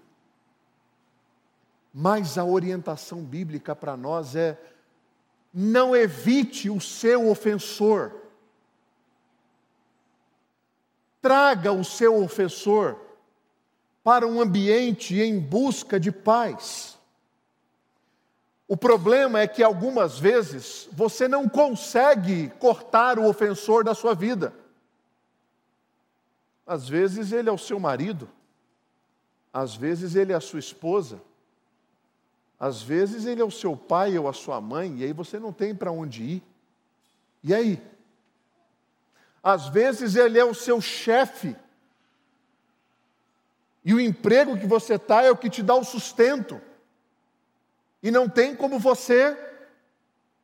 Mas 1.92 2.36
a 2.36 2.44
orientação 2.44 3.22
bíblica 3.22 3.74
para 3.74 3.96
nós 3.96 4.36
é: 4.36 4.58
não 5.52 5.96
evite 5.96 6.68
o 6.68 6.80
seu 6.80 7.28
ofensor. 7.30 8.12
Traga 11.22 11.72
o 11.72 11.82
seu 11.82 12.22
ofensor 12.22 12.96
para 14.04 14.26
um 14.26 14.40
ambiente 14.40 15.20
em 15.20 15.38
busca 15.38 15.98
de 15.98 16.12
paz. 16.12 16.96
O 18.68 18.76
problema 18.76 19.40
é 19.40 19.46
que 19.46 19.62
algumas 19.62 20.18
vezes 20.18 20.88
você 20.92 21.26
não 21.26 21.48
consegue 21.48 22.50
cortar 22.58 23.18
o 23.18 23.28
ofensor 23.28 23.84
da 23.84 23.94
sua 23.94 24.14
vida. 24.14 24.52
Às 26.66 26.88
vezes 26.88 27.30
ele 27.30 27.48
é 27.48 27.52
o 27.52 27.58
seu 27.58 27.78
marido, 27.78 28.28
às 29.52 29.76
vezes 29.76 30.16
ele 30.16 30.32
é 30.32 30.36
a 30.36 30.40
sua 30.40 30.58
esposa, 30.58 31.22
às 32.58 32.82
vezes 32.82 33.24
ele 33.24 33.40
é 33.40 33.44
o 33.44 33.50
seu 33.50 33.76
pai 33.76 34.18
ou 34.18 34.28
a 34.28 34.32
sua 34.32 34.60
mãe, 34.60 34.98
e 34.98 35.04
aí 35.04 35.12
você 35.12 35.38
não 35.38 35.52
tem 35.52 35.74
para 35.74 35.92
onde 35.92 36.22
ir. 36.22 36.42
E 37.42 37.54
aí? 37.54 37.80
Às 39.42 39.68
vezes 39.68 40.16
ele 40.16 40.38
é 40.38 40.44
o 40.44 40.54
seu 40.54 40.80
chefe, 40.80 41.56
e 43.84 43.94
o 43.94 44.00
emprego 44.00 44.58
que 44.58 44.66
você 44.66 44.94
está 44.94 45.22
é 45.22 45.30
o 45.30 45.36
que 45.36 45.48
te 45.48 45.62
dá 45.62 45.76
o 45.76 45.84
sustento, 45.84 46.60
e 48.02 48.10
não 48.10 48.28
tem 48.28 48.56
como 48.56 48.78
você 48.78 49.38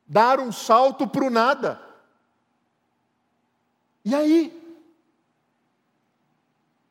dar 0.06 0.38
um 0.38 0.52
salto 0.52 1.08
para 1.08 1.24
o 1.24 1.30
nada. 1.30 1.80
E 4.04 4.14
aí? 4.14 4.61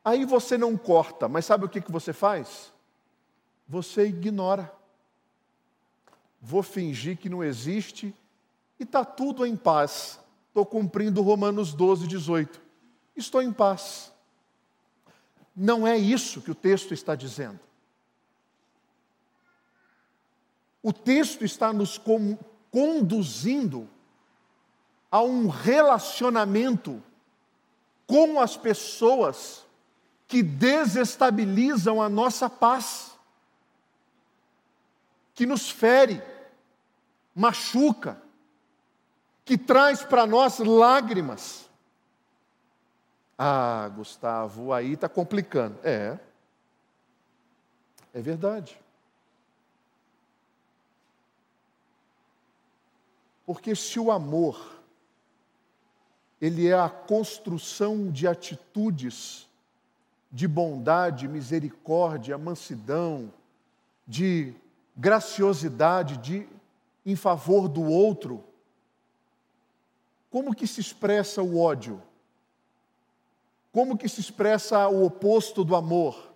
Aí 0.04 0.26
você 0.26 0.58
não 0.58 0.78
corta, 0.78 1.28
mas 1.28 1.46
sabe 1.46 1.66
o 1.66 1.70
que, 1.70 1.82
que 1.82 1.92
você 1.92 2.12
faz? 2.12 2.74
Você 3.68 4.08
ignora 4.08 4.72
vou 6.42 6.64
fingir 6.64 7.18
que 7.18 7.30
não 7.30 7.44
existe 7.44 8.16
e 8.80 8.84
está 8.84 9.06
tudo 9.06 9.46
em 9.46 9.56
paz. 9.56 10.20
Estou 10.48 10.66
cumprindo 10.66 11.22
Romanos 11.22 11.74
12, 11.74 12.08
18. 12.08 12.60
Estou 13.16 13.42
em 13.42 13.54
paz. 13.54 14.12
Não 15.56 15.86
é 15.86 15.98
isso 15.98 16.42
que 16.42 16.50
o 16.50 16.56
texto 16.56 16.94
está 16.94 17.14
dizendo. 17.14 17.60
O 20.82 20.92
texto 20.92 21.46
está 21.46 21.72
nos 21.72 22.02
conduzindo 22.72 23.88
a 25.12 25.22
um 25.22 25.48
relacionamento 25.48 27.04
com 28.08 28.40
as 28.42 28.58
pessoas 28.58 29.64
que 30.32 30.42
desestabilizam 30.42 32.02
a 32.02 32.08
nossa 32.08 32.50
paz, 32.50 33.20
que 35.34 35.46
nos 35.46 35.70
fere, 35.70 36.24
machuca, 37.36 38.18
que 39.44 39.58
traz 39.58 40.06
para 40.06 40.26
nós 40.26 40.58
lágrimas. 40.60 41.70
Ah, 43.38 43.92
Gustavo, 43.94 44.72
aí 44.72 44.94
está 44.94 45.10
complicando. 45.10 45.78
É, 45.84 46.18
é 48.14 48.22
verdade. 48.22 48.80
Porque 53.46 53.76
se 53.76 54.00
o 54.00 54.10
amor, 54.10 54.80
ele 56.40 56.70
é 56.70 56.80
a 56.80 56.90
construção 56.90 58.10
de 58.10 58.26
atitudes 58.26 59.51
de 60.32 60.48
bondade, 60.48 61.28
misericórdia, 61.28 62.38
mansidão, 62.38 63.34
de 64.08 64.54
graciosidade, 64.96 66.18
de 66.18 66.48
em 67.06 67.16
favor 67.16 67.68
do 67.68 67.84
outro, 67.84 68.44
como 70.30 70.56
que 70.56 70.66
se 70.66 70.80
expressa 70.80 71.42
o 71.42 71.60
ódio? 71.60 72.02
Como 73.72 73.98
que 73.98 74.08
se 74.08 74.22
expressa 74.22 74.88
o 74.88 75.04
oposto 75.06 75.64
do 75.64 75.76
amor? 75.76 76.34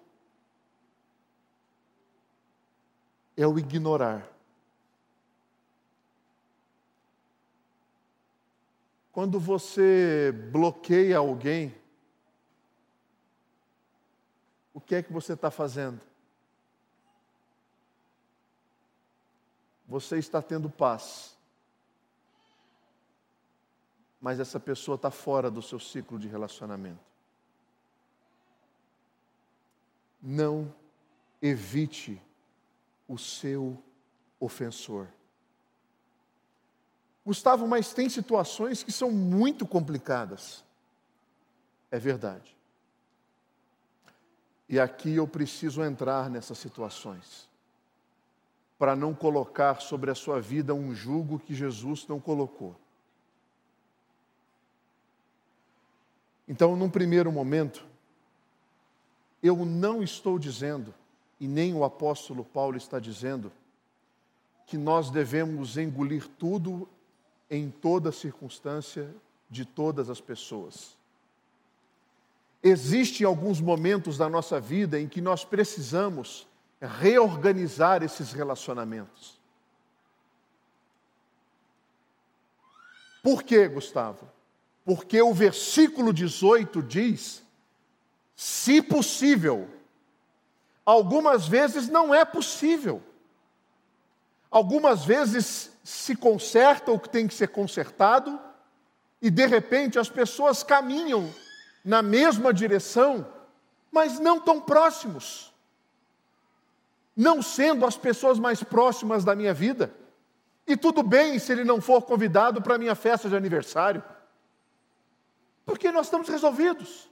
É 3.38 3.46
o 3.46 3.58
ignorar. 3.60 4.30
Quando 9.12 9.40
você 9.40 10.34
bloqueia 10.52 11.18
alguém, 11.18 11.74
o 14.76 14.80
que 14.80 14.94
é 14.94 15.02
que 15.02 15.12
você 15.12 15.34
está 15.34 15.50
fazendo? 15.50 16.00
você 19.88 20.18
está 20.18 20.42
tendo 20.42 20.70
paz, 20.70 21.36
mas 24.20 24.40
essa 24.40 24.60
pessoa 24.60 24.96
está 24.96 25.12
fora 25.12 25.52
do 25.52 25.62
seu 25.62 25.80
ciclo 25.80 26.18
de 26.18 26.28
relacionamento. 26.28 27.00
Não 30.22 30.74
evite 31.42 32.20
o 33.08 33.18
seu 33.18 33.82
ofensor. 34.40 35.08
Gustavo, 37.24 37.68
mas 37.68 37.94
tem 37.94 38.10
situações 38.10 38.82
que 38.82 38.92
são 38.92 39.12
muito 39.12 39.68
complicadas. 39.68 40.64
É 41.92 42.00
verdade. 42.00 42.55
E 44.68 44.80
aqui 44.80 45.16
eu 45.16 45.28
preciso 45.28 45.84
entrar 45.84 46.30
nessas 46.30 46.58
situações 46.58 47.48
para 48.78 48.96
não 48.96 49.14
colocar 49.14 49.82
sobre 49.82 50.12
a 50.12 50.16
sua 50.16 50.42
vida 50.42 50.74
um 50.74 50.94
jugo 50.94 51.40
que 51.40 51.54
Jesus 51.54 52.06
não 52.08 52.20
colocou. 52.20 52.76
Então, 56.48 56.76
num 56.76 56.90
primeiro 56.90 57.32
momento, 57.32 57.86
eu 59.42 59.66
não 59.66 60.04
estou 60.04 60.38
dizendo, 60.38 60.94
e 61.40 61.48
nem 61.48 61.74
o 61.74 61.84
apóstolo 61.84 62.44
Paulo 62.44 62.78
está 62.78 63.00
dizendo, 63.00 63.52
que 64.66 64.78
nós 64.78 65.10
devemos 65.10 65.78
engolir 65.78 66.28
tudo 66.28 66.88
em 67.50 67.70
toda 67.70 68.12
circunstância 68.12 69.14
de 69.50 69.64
todas 69.64 70.10
as 70.10 70.20
pessoas. 70.20 70.98
Existem 72.68 73.28
alguns 73.28 73.62
momentos 73.62 74.18
da 74.18 74.28
nossa 74.28 74.60
vida 74.60 75.00
em 75.00 75.08
que 75.08 75.22
nós 75.22 75.46
precisamos 75.46 76.48
reorganizar 76.82 78.02
esses 78.02 78.32
relacionamentos. 78.32 79.40
Por 83.22 83.44
quê, 83.44 83.68
Gustavo? 83.68 84.28
Porque 84.84 85.22
o 85.22 85.32
versículo 85.32 86.12
18 86.12 86.82
diz: 86.82 87.44
se 88.36 88.82
possível. 88.82 89.70
Algumas 90.84 91.48
vezes 91.48 91.88
não 91.88 92.16
é 92.16 92.26
possível. 92.26 93.00
Algumas 94.50 95.06
vezes 95.06 95.70
se 95.84 96.16
conserta 96.16 96.92
o 96.92 97.00
que 97.00 97.10
tem 97.10 97.28
que 97.28 97.34
ser 97.36 97.50
consertado, 97.50 98.40
e 99.22 99.30
de 99.30 99.46
repente 99.46 100.00
as 100.00 100.10
pessoas 100.10 100.64
caminham 100.64 101.32
na 101.86 102.02
mesma 102.02 102.52
direção, 102.52 103.26
mas 103.92 104.20
não 104.20 104.42
tão 104.42 104.60
próximos 104.60 105.56
não 107.16 107.42
sendo 107.42 107.86
as 107.86 107.96
pessoas 107.96 108.38
mais 108.38 108.62
próximas 108.62 109.24
da 109.24 109.36
minha 109.36 109.54
vida. 109.54 109.94
E 110.68 110.76
tudo 110.76 111.02
bem 111.02 111.40
se 111.40 111.52
ele 111.52 111.64
não 111.64 111.80
for 111.80 112.02
convidado 112.02 112.62
para 112.62 112.76
a 112.76 112.78
minha 112.78 112.96
festa 112.96 113.30
de 113.30 113.36
aniversário. 113.36 114.04
Porque 115.66 115.92
nós 115.92 116.08
estamos 116.08 116.28
resolvidos. 116.28 117.10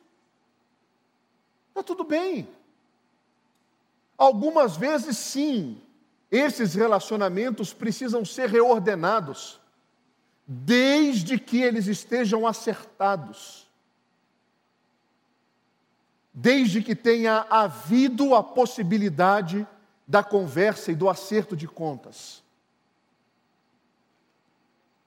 Está 1.70 1.82
tudo 1.82 2.04
bem. 2.04 2.48
Algumas 4.18 4.76
vezes, 4.76 5.18
sim, 5.18 5.82
esses 6.30 6.74
relacionamentos 6.74 7.74
precisam 7.74 8.26
ser 8.26 8.50
reordenados, 8.50 9.60
desde 10.46 11.40
que 11.40 11.62
eles 11.62 11.88
estejam 11.88 12.46
acertados, 12.46 13.68
desde 16.34 16.82
que 16.82 16.96
tenha 16.96 17.46
havido 17.50 18.34
a 18.34 18.42
possibilidade 18.42 19.68
da 20.08 20.24
conversa 20.24 20.92
e 20.92 20.96
do 20.96 21.08
acerto 21.08 21.56
de 21.56 21.68
contas. 21.68 22.42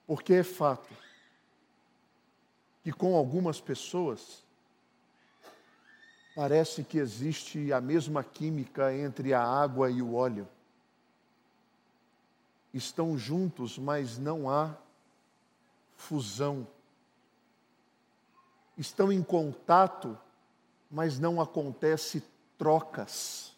Porque 0.07 0.35
é 0.35 0.43
fato 0.45 0.95
que 2.85 2.93
com 2.93 3.17
algumas 3.17 3.61
pessoas 3.61 4.45
parece 6.37 6.85
que 6.85 6.99
existe 6.99 7.73
a 7.73 7.81
mesma 7.81 8.23
química 8.23 8.95
entre 8.95 9.35
a 9.35 9.43
água 9.43 9.91
e 9.91 10.01
o 10.01 10.15
óleo. 10.15 10.47
Estão 12.73 13.19
juntos, 13.19 13.79
mas 13.79 14.19
não 14.19 14.49
há 14.49 14.77
fusão. 15.97 16.67
Estão 18.77 19.11
em 19.11 19.23
contato, 19.23 20.17
mas 20.91 21.19
não 21.19 21.41
acontece 21.41 22.23
trocas. 22.57 23.53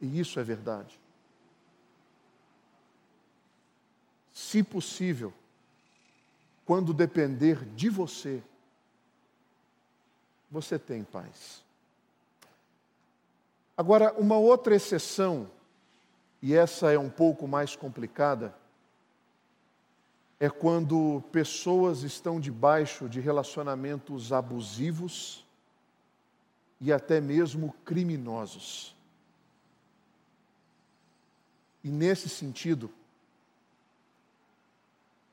E 0.00 0.18
isso 0.18 0.40
é 0.40 0.42
verdade. 0.42 0.98
Se 4.32 4.62
possível, 4.62 5.32
quando 6.64 6.94
depender 6.94 7.64
de 7.74 7.90
você, 7.90 8.42
você 10.50 10.78
tem 10.78 11.04
paz. 11.04 11.62
Agora, 13.76 14.12
uma 14.14 14.36
outra 14.36 14.74
exceção, 14.74 15.50
e 16.42 16.54
essa 16.54 16.90
é 16.90 16.98
um 16.98 17.10
pouco 17.10 17.46
mais 17.46 17.76
complicada, 17.76 18.54
é 20.40 20.48
quando 20.48 21.22
pessoas 21.30 22.02
estão 22.02 22.40
debaixo 22.40 23.10
de 23.10 23.20
relacionamentos 23.20 24.32
abusivos 24.32 25.44
e 26.80 26.90
até 26.90 27.20
mesmo 27.20 27.74
criminosos. 27.84 28.96
E 31.84 31.90
nesse 31.90 32.26
sentido, 32.26 32.90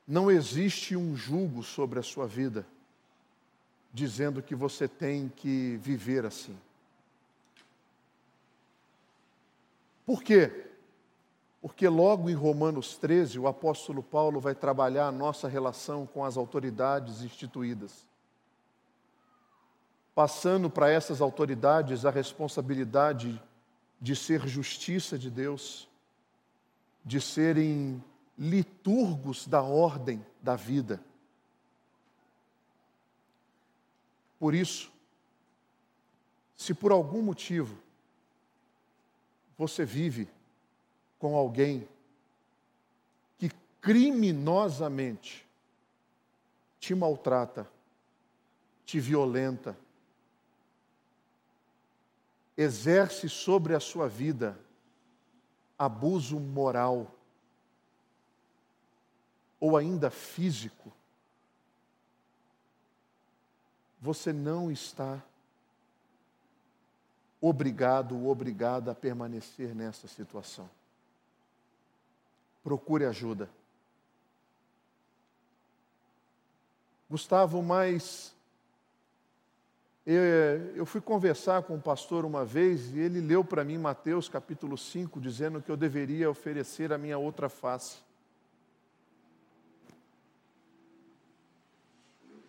não 0.06 0.30
existe 0.30 0.94
um 0.94 1.16
julgo 1.16 1.62
sobre 1.62 1.98
a 1.98 2.02
sua 2.02 2.26
vida 2.26 2.66
dizendo 3.92 4.42
que 4.42 4.54
você 4.54 4.86
tem 4.86 5.30
que 5.34 5.78
viver 5.78 6.26
assim. 6.26 6.56
Por 10.04 10.22
quê? 10.22 10.67
Porque 11.68 11.86
logo 11.86 12.30
em 12.30 12.34
Romanos 12.34 12.96
13, 12.96 13.38
o 13.38 13.46
apóstolo 13.46 14.02
Paulo 14.02 14.40
vai 14.40 14.54
trabalhar 14.54 15.06
a 15.06 15.12
nossa 15.12 15.46
relação 15.46 16.06
com 16.06 16.24
as 16.24 16.38
autoridades 16.38 17.20
instituídas. 17.20 18.06
Passando 20.14 20.70
para 20.70 20.90
essas 20.90 21.20
autoridades 21.20 22.06
a 22.06 22.10
responsabilidade 22.10 23.40
de 24.00 24.16
ser 24.16 24.48
justiça 24.48 25.18
de 25.18 25.30
Deus, 25.30 25.86
de 27.04 27.20
serem 27.20 28.02
liturgos 28.38 29.46
da 29.46 29.60
ordem 29.60 30.24
da 30.40 30.56
vida. 30.56 31.02
Por 34.40 34.54
isso, 34.54 34.90
se 36.56 36.72
por 36.72 36.92
algum 36.92 37.20
motivo 37.20 37.76
você 39.58 39.84
vive 39.84 40.28
com 41.18 41.36
alguém 41.36 41.86
que 43.38 43.50
criminosamente 43.80 45.46
te 46.78 46.94
maltrata, 46.94 47.68
te 48.84 49.00
violenta, 49.00 49.76
exerce 52.56 53.28
sobre 53.28 53.74
a 53.74 53.80
sua 53.80 54.08
vida 54.08 54.58
abuso 55.78 56.40
moral 56.40 57.14
ou 59.60 59.76
ainda 59.76 60.10
físico, 60.10 60.92
você 64.00 64.32
não 64.32 64.70
está 64.70 65.22
obrigado 67.40 68.16
ou 68.16 68.28
obrigada 68.28 68.92
a 68.92 68.94
permanecer 68.94 69.74
nessa 69.74 70.08
situação. 70.08 70.68
Procure 72.62 73.04
ajuda. 73.04 73.48
Gustavo, 77.08 77.62
mas 77.62 78.34
eu, 80.04 80.22
eu 80.74 80.86
fui 80.86 81.00
conversar 81.00 81.62
com 81.62 81.74
um 81.74 81.80
pastor 81.80 82.24
uma 82.24 82.44
vez 82.44 82.94
e 82.94 82.98
ele 82.98 83.20
leu 83.20 83.42
para 83.42 83.64
mim 83.64 83.78
Mateus 83.78 84.28
capítulo 84.28 84.76
5, 84.76 85.20
dizendo 85.20 85.62
que 85.62 85.70
eu 85.70 85.76
deveria 85.76 86.30
oferecer 86.30 86.92
a 86.92 86.98
minha 86.98 87.16
outra 87.16 87.48
face. 87.48 87.98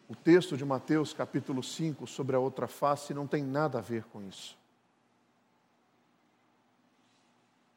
O 0.10 0.16
texto 0.16 0.58
de 0.58 0.66
Mateus, 0.66 1.14
capítulo 1.14 1.62
5, 1.62 2.08
sobre 2.08 2.36
a 2.36 2.40
outra 2.40 2.68
face, 2.68 3.14
não 3.14 3.28
tem 3.28 3.44
nada 3.44 3.78
a 3.78 3.82
ver 3.82 4.04
com 4.06 4.22
isso. 4.22 4.59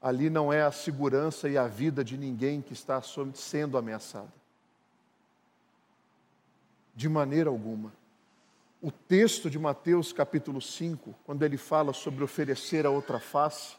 Ali 0.03 0.29
não 0.29 0.53
é 0.53 0.63
a 0.63 0.73
segurança 0.73 1.49
e 1.49 1.57
a 1.57 1.69
vida 1.69 2.03
de 2.03 2.19
ninguém 2.19 2.61
que 2.61 2.73
está 2.73 3.01
sendo 3.35 3.79
ameaçada. 3.79 4.33
De 6.93 7.09
maneira 7.09 7.49
alguma. 7.49 7.93
O 8.83 8.91
texto 8.91 9.49
de 9.49 9.61
Mateus, 9.61 10.13
capítulo 10.13 10.61
5, 10.61 11.15
quando 11.25 11.45
ele 11.45 11.57
fala 11.57 11.93
sobre 11.93 12.25
oferecer 12.25 12.85
a 12.85 12.91
outra 12.91 13.21
face, 13.21 13.77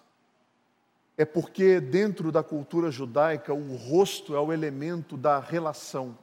é 1.17 1.25
porque 1.25 1.81
dentro 1.81 2.31
da 2.31 2.41
cultura 2.41 2.89
judaica 2.89 3.53
o 3.53 3.75
rosto 3.75 4.33
é 4.33 4.39
o 4.39 4.53
elemento 4.53 5.17
da 5.17 5.39
relação. 5.39 6.17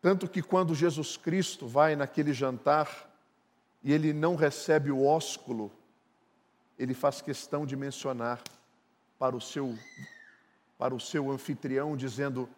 Tanto 0.00 0.28
que 0.28 0.40
quando 0.40 0.72
Jesus 0.72 1.16
Cristo 1.16 1.66
vai 1.66 1.96
naquele 1.96 2.32
jantar 2.32 3.10
e 3.82 3.92
ele 3.92 4.12
não 4.12 4.36
recebe 4.36 4.92
o 4.92 5.04
ósculo, 5.04 5.70
ele 6.80 6.94
faz 6.94 7.20
questão 7.20 7.66
de 7.66 7.76
mencionar 7.76 8.40
para 9.18 9.36
o 9.36 9.40
seu 9.40 9.78
para 10.78 10.94
o 10.94 10.98
seu 10.98 11.30
anfitrião 11.30 11.94
dizendo: 11.94 12.48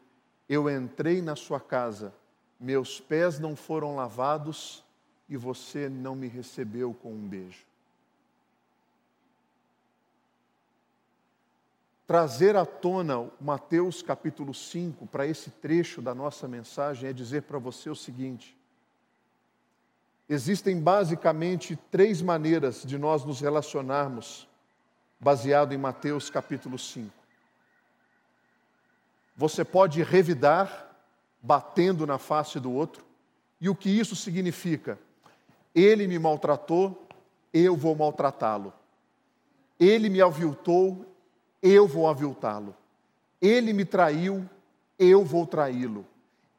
Eu 0.48 0.70
entrei 0.70 1.20
na 1.20 1.34
sua 1.34 1.58
casa, 1.58 2.14
meus 2.58 3.00
pés 3.00 3.40
não 3.40 3.56
foram 3.56 3.96
lavados 3.96 4.84
e 5.28 5.36
você 5.36 5.88
não 5.88 6.14
me 6.14 6.28
recebeu 6.28 6.94
com 6.94 7.12
um 7.12 7.28
beijo. 7.28 7.66
trazer 12.06 12.56
à 12.56 12.66
tona 12.66 13.30
Mateus 13.40 14.02
capítulo 14.02 14.52
5 14.52 15.06
para 15.06 15.26
esse 15.26 15.50
trecho 15.50 16.02
da 16.02 16.14
nossa 16.14 16.46
mensagem 16.46 17.08
é 17.08 17.12
dizer 17.12 17.42
para 17.42 17.58
você 17.58 17.88
o 17.88 17.96
seguinte: 17.96 18.54
existem 20.32 20.80
basicamente 20.80 21.76
três 21.90 22.22
maneiras 22.22 22.82
de 22.82 22.96
nós 22.96 23.24
nos 23.24 23.40
relacionarmos, 23.40 24.48
baseado 25.20 25.72
em 25.72 25.78
Mateus 25.78 26.30
capítulo 26.30 26.78
5. 26.78 27.10
Você 29.36 29.64
pode 29.64 30.02
revidar, 30.02 30.96
batendo 31.42 32.06
na 32.06 32.18
face 32.18 32.58
do 32.58 32.72
outro, 32.72 33.04
e 33.60 33.68
o 33.68 33.74
que 33.74 33.90
isso 33.90 34.16
significa? 34.16 34.98
Ele 35.74 36.06
me 36.06 36.18
maltratou, 36.18 37.06
eu 37.52 37.76
vou 37.76 37.94
maltratá-lo. 37.94 38.72
Ele 39.78 40.08
me 40.08 40.20
aviltou, 40.20 41.04
eu 41.62 41.86
vou 41.86 42.08
aviltá-lo. 42.08 42.74
Ele 43.40 43.72
me 43.72 43.84
traiu, 43.84 44.48
eu 44.98 45.24
vou 45.24 45.46
traí-lo. 45.46 46.06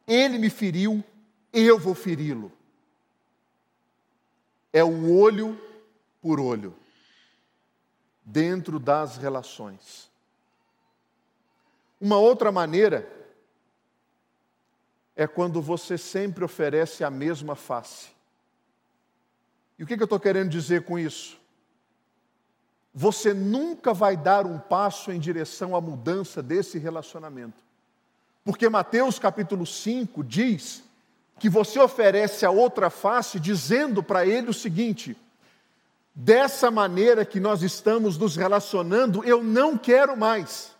Ele 0.07 0.37
me 0.37 0.49
feriu, 0.49 1.03
eu 1.51 1.79
vou 1.79 1.95
feri-lo. 1.95 2.51
É 4.73 4.83
o 4.83 5.15
olho 5.15 5.57
por 6.21 6.39
olho, 6.39 6.75
dentro 8.25 8.79
das 8.79 9.15
relações. 9.15 10.09
Uma 12.01 12.17
outra 12.17 12.51
maneira 12.51 13.07
é 15.15 15.27
quando 15.27 15.61
você 15.61 15.97
sempre 15.97 16.43
oferece 16.43 17.03
a 17.03 17.09
mesma 17.09 17.55
face. 17.55 18.09
E 19.79 19.83
o 19.83 19.87
que, 19.87 19.93
eu 19.93 20.03
estou 20.03 20.19
querendo 20.19 20.49
dizer 20.49 20.83
com 20.83 20.97
isso? 20.99 21.39
você 22.93 23.33
nunca 23.33 23.93
vai 23.93 24.15
dar 24.15 24.45
um 24.45 24.59
passo 24.59 25.11
em 25.11 25.19
direção 25.19 25.75
à 25.75 25.81
mudança 25.81 26.43
desse 26.43 26.77
relacionamento. 26.77 27.63
Porque 28.45 28.69
Mateus 28.69 29.17
capítulo 29.17 29.65
5 29.65 30.23
diz 30.23 30.83
que 31.43 31.49
você 31.49 31.77
oferece 31.77 32.45
a 32.45 32.51
outra 32.51 32.89
face 32.89 33.37
dizendo 33.37 34.01
para 34.01 34.25
ele 34.25 34.49
o 34.49 34.53
seguinte: 34.53 35.13
dessa 36.15 36.71
maneira 36.71 37.25
que 37.25 37.37
nós 37.37 37.61
estamos 37.61 38.17
nos 38.17 38.37
relacionando, 38.37 39.21
eu 39.25 39.43
não 39.43 39.77
quero 39.77 40.15
mais. 40.15 40.71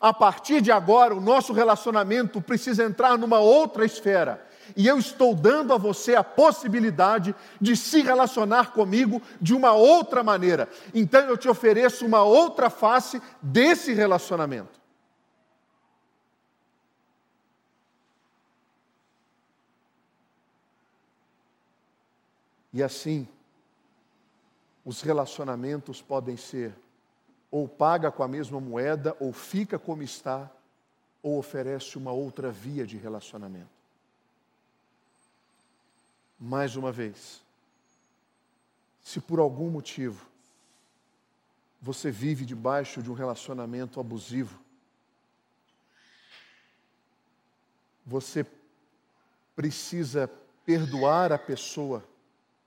A 0.00 0.12
partir 0.12 0.60
de 0.60 0.70
agora, 0.70 1.12
o 1.12 1.20
nosso 1.20 1.52
relacionamento 1.52 2.40
precisa 2.40 2.84
entrar 2.84 3.18
numa 3.18 3.40
outra 3.40 3.84
esfera. 3.84 4.46
E 4.76 4.86
eu 4.86 4.96
estou 4.96 5.34
dando 5.34 5.72
a 5.72 5.76
você 5.76 6.14
a 6.14 6.22
possibilidade 6.22 7.34
de 7.60 7.76
se 7.76 8.00
relacionar 8.00 8.70
comigo 8.70 9.20
de 9.40 9.52
uma 9.52 9.72
outra 9.72 10.22
maneira. 10.22 10.68
Então 10.94 11.22
eu 11.22 11.36
te 11.36 11.48
ofereço 11.48 12.06
uma 12.06 12.22
outra 12.22 12.70
face 12.70 13.20
desse 13.42 13.92
relacionamento. 13.92 14.83
E 22.74 22.82
assim, 22.82 23.28
os 24.84 25.00
relacionamentos 25.00 26.02
podem 26.02 26.36
ser 26.36 26.74
ou 27.48 27.68
paga 27.68 28.10
com 28.10 28.24
a 28.24 28.26
mesma 28.26 28.60
moeda, 28.60 29.16
ou 29.20 29.32
fica 29.32 29.78
como 29.78 30.02
está, 30.02 30.50
ou 31.22 31.38
oferece 31.38 31.96
uma 31.96 32.10
outra 32.10 32.50
via 32.50 32.84
de 32.84 32.96
relacionamento. 32.96 33.70
Mais 36.36 36.74
uma 36.74 36.90
vez, 36.90 37.40
se 39.00 39.20
por 39.20 39.38
algum 39.38 39.70
motivo 39.70 40.26
você 41.80 42.10
vive 42.10 42.44
debaixo 42.44 43.00
de 43.00 43.08
um 43.08 43.14
relacionamento 43.14 44.00
abusivo, 44.00 44.58
você 48.04 48.44
precisa 49.54 50.28
perdoar 50.66 51.30
a 51.30 51.38
pessoa 51.38 52.02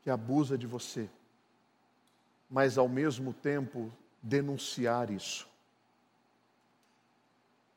que 0.07 0.11
abusa 0.11 0.57
de 0.57 0.65
você, 0.65 1.09
mas 2.49 2.77
ao 2.77 2.87
mesmo 2.87 3.33
tempo 3.33 3.91
denunciar 4.21 5.11
isso. 5.11 5.45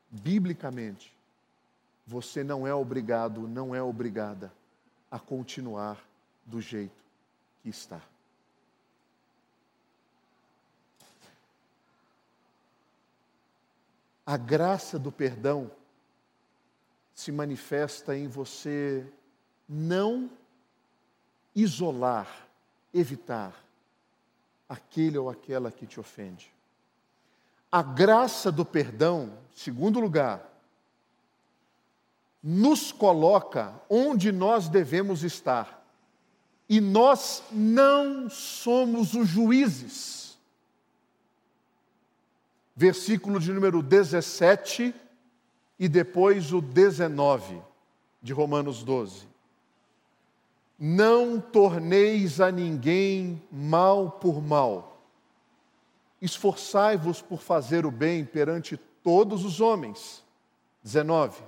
Biblicamente, 0.08 1.12
você 2.06 2.44
não 2.44 2.64
é 2.64 2.72
obrigado, 2.72 3.48
não 3.48 3.74
é 3.74 3.82
obrigada 3.82 4.52
a 5.10 5.18
continuar 5.18 5.98
do 6.46 6.60
jeito 6.60 7.02
que 7.64 7.68
está. 7.68 8.00
A 14.24 14.36
graça 14.36 15.00
do 15.00 15.10
perdão 15.10 15.68
se 17.12 17.32
manifesta 17.32 18.16
em 18.16 18.28
você 18.28 19.04
não 19.68 20.30
isolar, 21.54 22.28
evitar 22.92 23.54
aquele 24.68 25.18
ou 25.18 25.28
aquela 25.28 25.70
que 25.70 25.86
te 25.86 25.98
ofende. 25.98 26.52
A 27.70 27.82
graça 27.82 28.50
do 28.50 28.64
perdão, 28.64 29.32
segundo 29.54 30.00
lugar, 30.00 30.48
nos 32.42 32.90
coloca 32.90 33.74
onde 33.88 34.32
nós 34.32 34.68
devemos 34.68 35.22
estar. 35.22 35.80
E 36.68 36.80
nós 36.80 37.42
não 37.50 38.30
somos 38.30 39.14
os 39.14 39.28
juízes. 39.28 40.38
Versículo 42.74 43.38
de 43.40 43.52
número 43.52 43.82
17 43.82 44.94
e 45.78 45.88
depois 45.88 46.52
o 46.52 46.60
19 46.60 47.60
de 48.22 48.32
Romanos 48.32 48.82
12. 48.82 49.29
Não 50.82 51.38
torneis 51.38 52.40
a 52.40 52.50
ninguém 52.50 53.42
mal 53.52 54.12
por 54.12 54.40
mal. 54.40 55.04
Esforçai-vos 56.22 57.20
por 57.20 57.42
fazer 57.42 57.84
o 57.84 57.90
bem 57.90 58.24
perante 58.24 58.78
todos 59.02 59.44
os 59.44 59.60
homens. 59.60 60.24
19. 60.82 61.42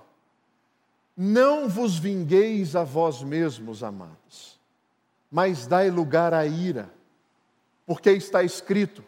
Não 1.17 1.67
vos 1.67 1.99
vingueis 1.99 2.77
a 2.77 2.85
vós 2.85 3.23
mesmos, 3.23 3.83
amados, 3.83 4.59
mas 5.31 5.67
dai 5.67 5.91
lugar 5.91 6.33
à 6.35 6.47
ira, 6.47 6.93
porque 7.87 8.11
está 8.11 8.43
escrito: 8.43 9.05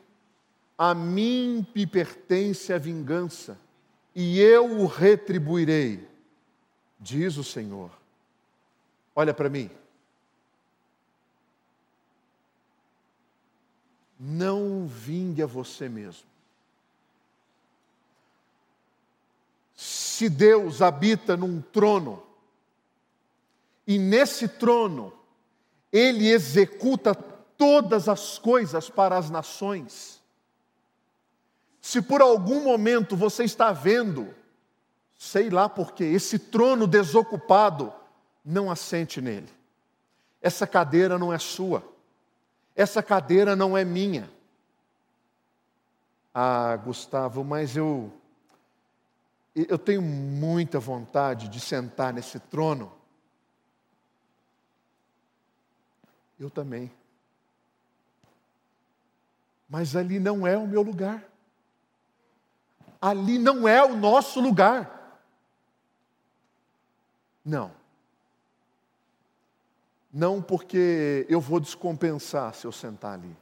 A 0.77 0.95
mim 0.95 1.67
me 1.75 1.87
pertence 1.87 2.73
a 2.73 2.79
vingança, 2.79 3.59
e 4.15 4.39
eu 4.39 4.81
o 4.81 4.87
retribuirei, 4.87 6.07
diz 7.01 7.37
o 7.37 7.45
Senhor. 7.45 7.91
Olha 9.15 9.33
para 9.33 9.49
mim. 9.49 9.71
Não 14.19 14.87
vingue 14.87 15.43
a 15.43 15.47
você 15.47 15.89
mesmo. 15.89 16.27
Se 19.75 20.29
Deus 20.29 20.81
habita 20.81 21.37
num 21.37 21.61
trono, 21.61 22.23
e 23.87 23.99
nesse 23.99 24.49
trono, 24.49 25.13
Ele 25.93 26.31
executa 26.31 27.15
todas 27.15 28.09
as 28.09 28.39
coisas 28.39 28.89
para 28.89 29.19
as 29.19 29.31
nações. 29.31 30.23
Se 31.81 32.01
por 32.01 32.23
algum 32.23 32.63
momento 32.63 33.17
você 33.17 33.45
está 33.45 33.73
vendo, 33.73 34.35
sei 35.19 35.51
lá 35.51 35.69
porquê, 35.69 36.05
esse 36.05 36.39
trono 36.39 36.87
desocupado, 36.87 37.93
não 38.45 38.71
assente 38.71 39.21
nele. 39.21 39.49
Essa 40.41 40.67
cadeira 40.67 41.19
não 41.19 41.33
é 41.33 41.39
sua. 41.39 41.94
Essa 42.75 43.03
cadeira 43.03 43.55
não 43.55 43.77
é 43.77 43.85
minha. 43.85 44.31
Ah, 46.33 46.77
Gustavo, 46.77 47.45
mas 47.45 47.77
eu 47.77 48.13
eu 49.55 49.79
tenho 49.79 50.03
muita 50.03 50.81
vontade 50.81 51.49
de 51.49 51.61
sentar 51.61 52.13
nesse 52.13 52.41
trono. 52.41 52.93
Eu 56.41 56.51
também. 56.51 56.91
Mas 59.69 59.95
ali 59.95 60.19
não 60.19 60.45
é 60.45 60.59
o 60.59 60.67
meu 60.67 60.83
lugar. 60.83 61.23
Ali 63.01 63.39
não 63.39 63.69
é 63.69 63.85
o 63.85 63.97
nosso 63.97 64.41
lugar. 64.41 65.21
Não. 67.45 67.71
Não 70.17 70.41
porque 70.41 71.27
eu 71.29 71.41
vou 71.41 71.59
descompensar 71.59 72.55
se 72.55 72.65
eu 72.65 72.71
sentar 72.71 73.15
ali. 73.15 73.37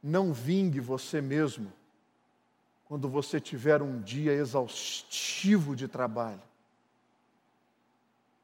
Não 0.00 0.32
vingue 0.32 0.78
você 0.78 1.20
mesmo 1.20 1.72
quando 2.84 3.08
você 3.08 3.40
tiver 3.40 3.82
um 3.82 4.00
dia 4.00 4.32
exaustivo 4.32 5.74
de 5.74 5.88
trabalho 5.88 6.40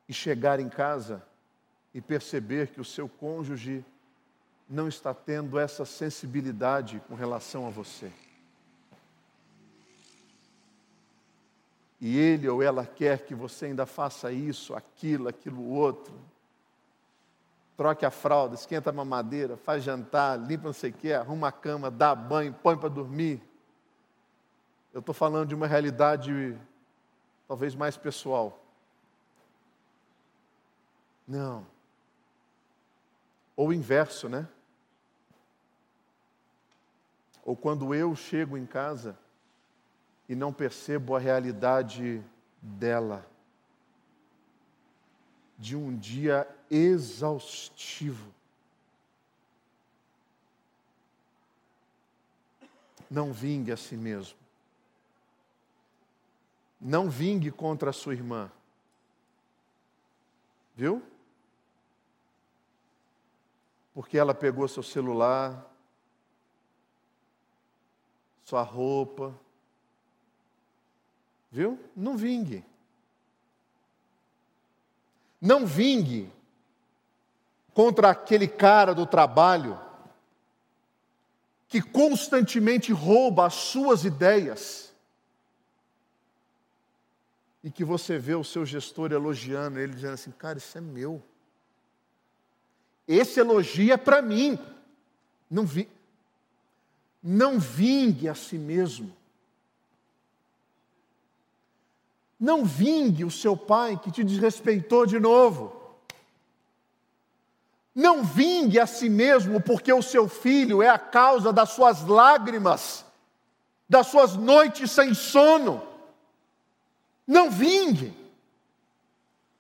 e 0.08 0.12
chegar 0.12 0.58
em 0.58 0.68
casa 0.68 1.24
e 1.94 2.00
perceber 2.00 2.72
que 2.72 2.80
o 2.80 2.84
seu 2.84 3.08
cônjuge 3.08 3.84
não 4.68 4.88
está 4.88 5.14
tendo 5.14 5.56
essa 5.56 5.84
sensibilidade 5.84 7.00
com 7.06 7.14
relação 7.14 7.64
a 7.64 7.70
você. 7.70 8.10
E 12.06 12.16
ele 12.16 12.48
ou 12.48 12.62
ela 12.62 12.86
quer 12.86 13.24
que 13.24 13.34
você 13.34 13.66
ainda 13.66 13.84
faça 13.84 14.30
isso, 14.30 14.76
aquilo, 14.76 15.26
aquilo 15.26 15.68
outro. 15.70 16.14
Troque 17.76 18.06
a 18.06 18.12
fralda, 18.12 18.54
esquenta 18.54 18.90
a 18.90 18.92
mamadeira, 18.92 19.56
faz 19.56 19.82
jantar, 19.82 20.38
limpa 20.38 20.66
não 20.66 20.72
sei 20.72 20.90
o 20.90 20.92
quê, 20.92 21.12
arruma 21.12 21.48
a 21.48 21.52
cama, 21.52 21.90
dá 21.90 22.14
banho, 22.14 22.54
põe 22.62 22.76
para 22.76 22.88
dormir. 22.88 23.42
Eu 24.94 25.00
estou 25.00 25.12
falando 25.12 25.48
de 25.48 25.54
uma 25.56 25.66
realidade 25.66 26.56
talvez 27.48 27.74
mais 27.74 27.96
pessoal. 27.96 28.64
Não. 31.26 31.66
Ou 33.56 33.70
o 33.70 33.72
inverso, 33.72 34.28
né? 34.28 34.46
Ou 37.44 37.56
quando 37.56 37.92
eu 37.92 38.14
chego 38.14 38.56
em 38.56 38.64
casa 38.64 39.18
e 40.28 40.34
não 40.34 40.52
percebo 40.52 41.14
a 41.14 41.18
realidade 41.18 42.22
dela, 42.60 43.26
de 45.58 45.76
um 45.76 45.96
dia 45.96 46.48
exaustivo. 46.70 48.34
Não 53.08 53.32
vingue 53.32 53.70
a 53.70 53.76
si 53.76 53.96
mesmo. 53.96 54.36
Não 56.80 57.08
vingue 57.08 57.50
contra 57.50 57.90
a 57.90 57.92
sua 57.92 58.12
irmã. 58.12 58.50
Viu? 60.74 61.02
Porque 63.94 64.18
ela 64.18 64.34
pegou 64.34 64.68
seu 64.68 64.82
celular, 64.82 65.64
sua 68.44 68.62
roupa. 68.62 69.34
Viu? 71.56 71.80
Não 71.96 72.18
vingue. 72.18 72.62
Não 75.40 75.64
vingue 75.64 76.30
contra 77.72 78.10
aquele 78.10 78.46
cara 78.46 78.94
do 78.94 79.06
trabalho 79.06 79.80
que 81.66 81.80
constantemente 81.80 82.92
rouba 82.92 83.46
as 83.46 83.54
suas 83.54 84.04
ideias 84.04 84.92
e 87.64 87.70
que 87.70 87.86
você 87.86 88.18
vê 88.18 88.34
o 88.34 88.44
seu 88.44 88.66
gestor 88.66 89.10
elogiando 89.10 89.78
ele, 89.78 89.94
dizendo 89.94 90.12
assim: 90.12 90.32
cara, 90.32 90.58
isso 90.58 90.76
é 90.76 90.80
meu. 90.82 91.22
Esse 93.08 93.40
elogio 93.40 93.94
é 93.94 93.96
para 93.96 94.20
mim. 94.20 94.58
Não, 95.50 95.64
vi... 95.64 95.88
não 97.22 97.58
vingue 97.58 98.28
a 98.28 98.34
si 98.34 98.58
mesmo. 98.58 99.15
Não 102.38 102.64
vingue 102.64 103.24
o 103.24 103.30
seu 103.30 103.56
pai 103.56 103.98
que 104.02 104.10
te 104.10 104.22
desrespeitou 104.22 105.06
de 105.06 105.18
novo. 105.18 105.74
Não 107.94 108.22
vingue 108.22 108.78
a 108.78 108.86
si 108.86 109.08
mesmo 109.08 109.60
porque 109.60 109.90
o 109.90 110.02
seu 110.02 110.28
filho 110.28 110.82
é 110.82 110.88
a 110.88 110.98
causa 110.98 111.50
das 111.50 111.70
suas 111.70 112.04
lágrimas, 112.04 113.06
das 113.88 114.08
suas 114.08 114.34
noites 114.34 114.90
sem 114.90 115.14
sono. 115.14 115.82
Não 117.26 117.50
vingue. 117.50 118.14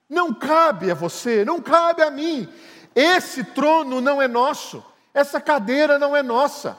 Não 0.08 0.32
cabe 0.34 0.90
a 0.90 0.94
você, 0.94 1.44
não 1.44 1.60
cabe 1.60 2.02
a 2.02 2.10
mim. 2.10 2.46
Esse 2.94 3.42
trono 3.42 4.00
não 4.00 4.20
é 4.20 4.28
nosso, 4.28 4.84
essa 5.12 5.40
cadeira 5.40 5.98
não 5.98 6.14
é 6.14 6.22
nossa. 6.22 6.76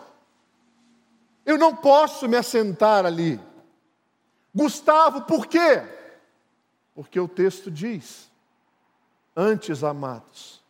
Eu 1.45 1.57
não 1.57 1.75
posso 1.75 2.27
me 2.27 2.38
assentar 2.38 3.05
ali. 3.05 3.39
Gustavo, 4.58 5.22
por 5.22 5.46
quê? 5.46 5.84
Porque 6.96 7.20
o 7.20 7.28
texto 7.28 7.70
diz: 7.70 8.28
Antes, 9.36 9.84
amados, 9.84 10.63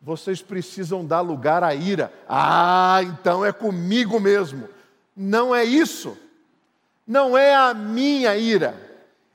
vocês 0.00 0.40
precisam 0.40 1.04
dar 1.04 1.20
lugar 1.20 1.62
à 1.62 1.74
ira. 1.74 2.10
Ah, 2.26 3.00
então 3.02 3.44
é 3.44 3.52
comigo 3.52 4.18
mesmo. 4.18 4.70
Não 5.14 5.54
é 5.54 5.62
isso. 5.62 6.16
Não 7.06 7.36
é 7.36 7.54
a 7.54 7.74
minha 7.74 8.34
ira. 8.38 8.74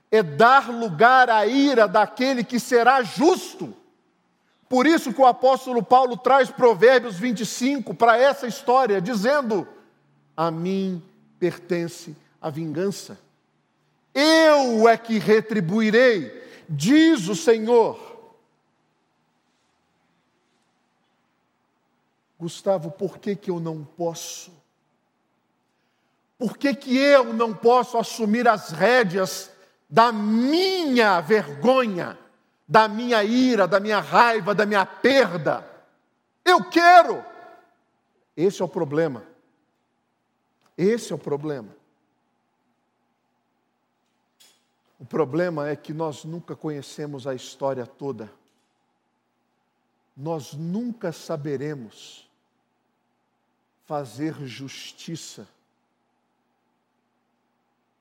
É 0.10 0.24
dar 0.24 0.72
lugar 0.72 1.30
à 1.30 1.46
ira 1.46 1.88
daquele 1.88 2.44
que 2.44 2.60
será 2.60 3.04
justo. 3.04 3.72
Por 4.68 4.88
isso 4.88 5.14
que 5.14 5.22
o 5.22 5.28
apóstolo 5.28 5.84
Paulo 5.84 6.18
traz 6.18 6.50
Provérbios 6.50 7.20
25 7.20 7.94
para 7.94 8.18
essa 8.18 8.48
história, 8.48 9.00
dizendo: 9.00 9.68
A 10.36 10.50
mim 10.50 11.04
pertence 11.40 12.16
a 12.42 12.50
vingança. 12.50 13.27
Eu 14.20 14.90
é 14.90 14.98
que 14.98 15.20
retribuirei, 15.20 16.44
diz 16.68 17.28
o 17.28 17.36
Senhor. 17.36 18.34
Gustavo, 22.40 22.90
por 22.90 23.20
que, 23.20 23.36
que 23.36 23.52
eu 23.52 23.60
não 23.60 23.86
posso? 23.86 24.52
Por 26.36 26.58
que, 26.58 26.74
que 26.74 26.98
eu 26.98 27.32
não 27.32 27.54
posso 27.54 27.96
assumir 27.96 28.48
as 28.48 28.72
rédeas 28.72 29.52
da 29.88 30.12
minha 30.12 31.22
vergonha, 31.22 32.18
da 32.68 32.88
minha 32.88 33.24
ira, 33.24 33.68
da 33.68 33.80
minha 33.80 34.00
raiva, 34.00 34.56
da 34.56 34.66
minha 34.66 34.84
perda? 34.84 35.64
Eu 36.44 36.64
quero! 36.64 37.24
Esse 38.36 38.64
é 38.64 38.66
o 38.66 38.68
problema. 38.68 39.24
Esse 40.76 41.12
é 41.12 41.16
o 41.16 41.20
problema. 41.20 41.78
O 45.00 45.06
problema 45.06 45.70
é 45.70 45.76
que 45.76 45.94
nós 45.94 46.24
nunca 46.24 46.56
conhecemos 46.56 47.28
a 47.28 47.36
história 47.36 47.86
toda. 47.86 48.32
Nós 50.16 50.54
nunca 50.54 51.12
saberemos 51.12 52.28
fazer 53.86 54.34
justiça, 54.46 55.48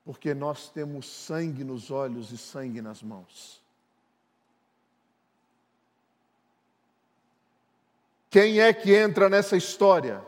porque 0.05 0.33
nós 0.33 0.71
temos 0.71 1.07
sangue 1.07 1.63
nos 1.63 1.91
olhos 1.91 2.33
e 2.33 2.39
sangue 2.39 2.81
nas 2.81 3.03
mãos. 3.03 3.61
Quem 8.31 8.61
é 8.61 8.73
que 8.73 8.95
entra 8.95 9.29
nessa 9.29 9.57
história? 9.57 10.23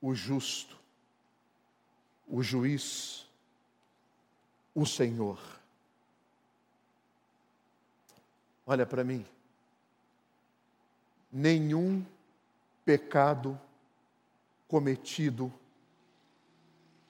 O 0.00 0.14
justo, 0.14 0.78
o 2.26 2.42
juiz, 2.42 3.19
o 4.74 4.86
Senhor. 4.86 5.38
Olha 8.66 8.86
para 8.86 9.02
mim. 9.02 9.26
Nenhum 11.32 12.04
pecado 12.84 13.58
cometido 14.68 15.52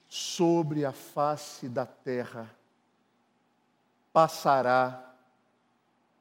sobre 0.08 0.84
a 0.84 0.92
face 0.92 1.68
da 1.68 1.86
terra 1.86 2.50
passará 4.12 5.14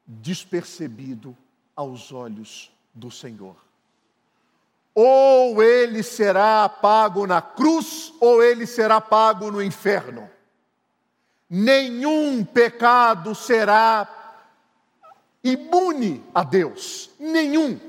despercebido 0.06 1.36
aos 1.76 2.12
olhos 2.12 2.72
do 2.94 3.10
Senhor. 3.10 3.56
Ou 4.94 5.64
ele 5.64 6.04
será 6.04 6.68
pago 6.68 7.26
na 7.26 7.42
cruz, 7.42 8.14
ou 8.20 8.44
ele 8.44 8.68
será 8.68 9.00
pago 9.00 9.50
no 9.50 9.64
inferno. 9.64 10.30
Nenhum 11.50 12.46
pecado 12.46 13.34
será 13.34 14.08
imune 15.44 16.24
a 16.34 16.44
Deus, 16.44 17.10
nenhum. 17.20 17.80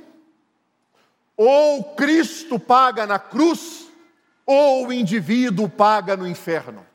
Ou 1.37 1.95
Cristo 1.95 2.59
paga 2.59 3.07
na 3.07 3.19
cruz, 3.19 3.89
ou 4.47 4.87
o 4.87 4.93
indivíduo 4.93 5.69
paga 5.69 6.17
no 6.17 6.27
inferno. 6.27 6.87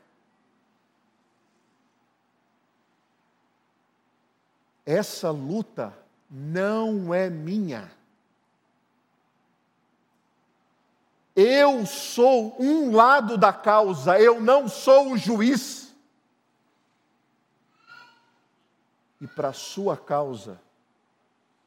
Essa 4.84 5.30
luta 5.30 5.96
não 6.30 7.12
é 7.12 7.28
minha. 7.28 7.90
Eu 11.34 11.84
sou 11.84 12.56
um 12.58 12.94
lado 12.94 13.36
da 13.36 13.52
causa, 13.52 14.18
eu 14.18 14.40
não 14.40 14.68
sou 14.68 15.12
o 15.12 15.18
juiz. 15.18 15.85
E 19.20 19.26
para 19.26 19.52
sua 19.52 19.96
causa, 19.96 20.60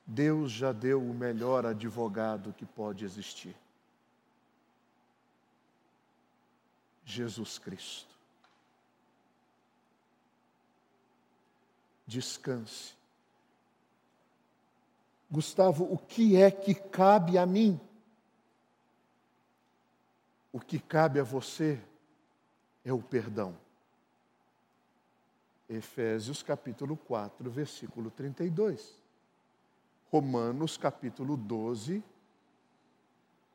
Deus 0.06 0.52
já 0.52 0.72
deu 0.72 1.02
o 1.02 1.14
melhor 1.14 1.66
advogado 1.66 2.54
que 2.54 2.66
pode 2.66 3.06
existir. 3.06 3.56
Jesus 7.06 7.58
Cristo. 7.58 8.10
Descanse. 12.06 12.94
Gustavo, 15.30 15.92
o 15.92 15.98
que 15.98 16.38
é 16.38 16.50
que 16.50 16.74
cabe 16.74 17.38
a 17.38 17.46
mim? 17.46 17.80
O 20.52 20.60
que 20.60 20.80
cabe 20.80 21.20
a 21.20 21.24
você 21.24 21.80
é 22.84 22.92
o 22.92 23.02
perdão. 23.02 23.56
Efésios 25.70 26.42
capítulo 26.42 26.98
4, 26.98 27.50
versículo 27.52 28.10
32. 28.10 28.96
Romanos 30.12 30.76
capítulo 30.76 31.38
12, 31.38 32.04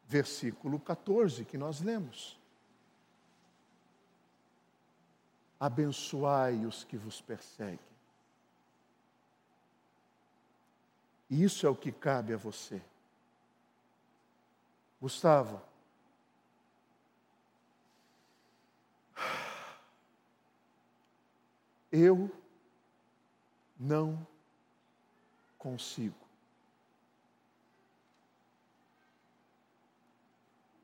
versículo 0.07 0.79
14, 0.79 1.45
que 1.45 1.59
nós 1.59 1.81
lemos. 1.81 2.39
Abençoai 5.59 6.65
os 6.65 6.85
que 6.85 6.97
vos 6.97 7.21
perseguem. 7.21 7.81
Isso 11.29 11.67
é 11.67 11.71
o 11.71 11.75
que 11.75 11.91
cabe 11.91 12.33
a 12.33 12.37
você. 12.37 12.81
Gustavo, 15.01 15.61
eu 21.95 22.29
não 23.79 24.27
consigo. 25.57 26.17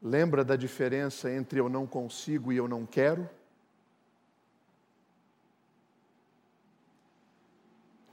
Lembra 0.00 0.44
da 0.44 0.54
diferença 0.54 1.30
entre 1.30 1.58
eu 1.58 1.68
não 1.68 1.86
consigo 1.86 2.52
e 2.52 2.56
eu 2.56 2.68
não 2.68 2.86
quero? 2.86 3.28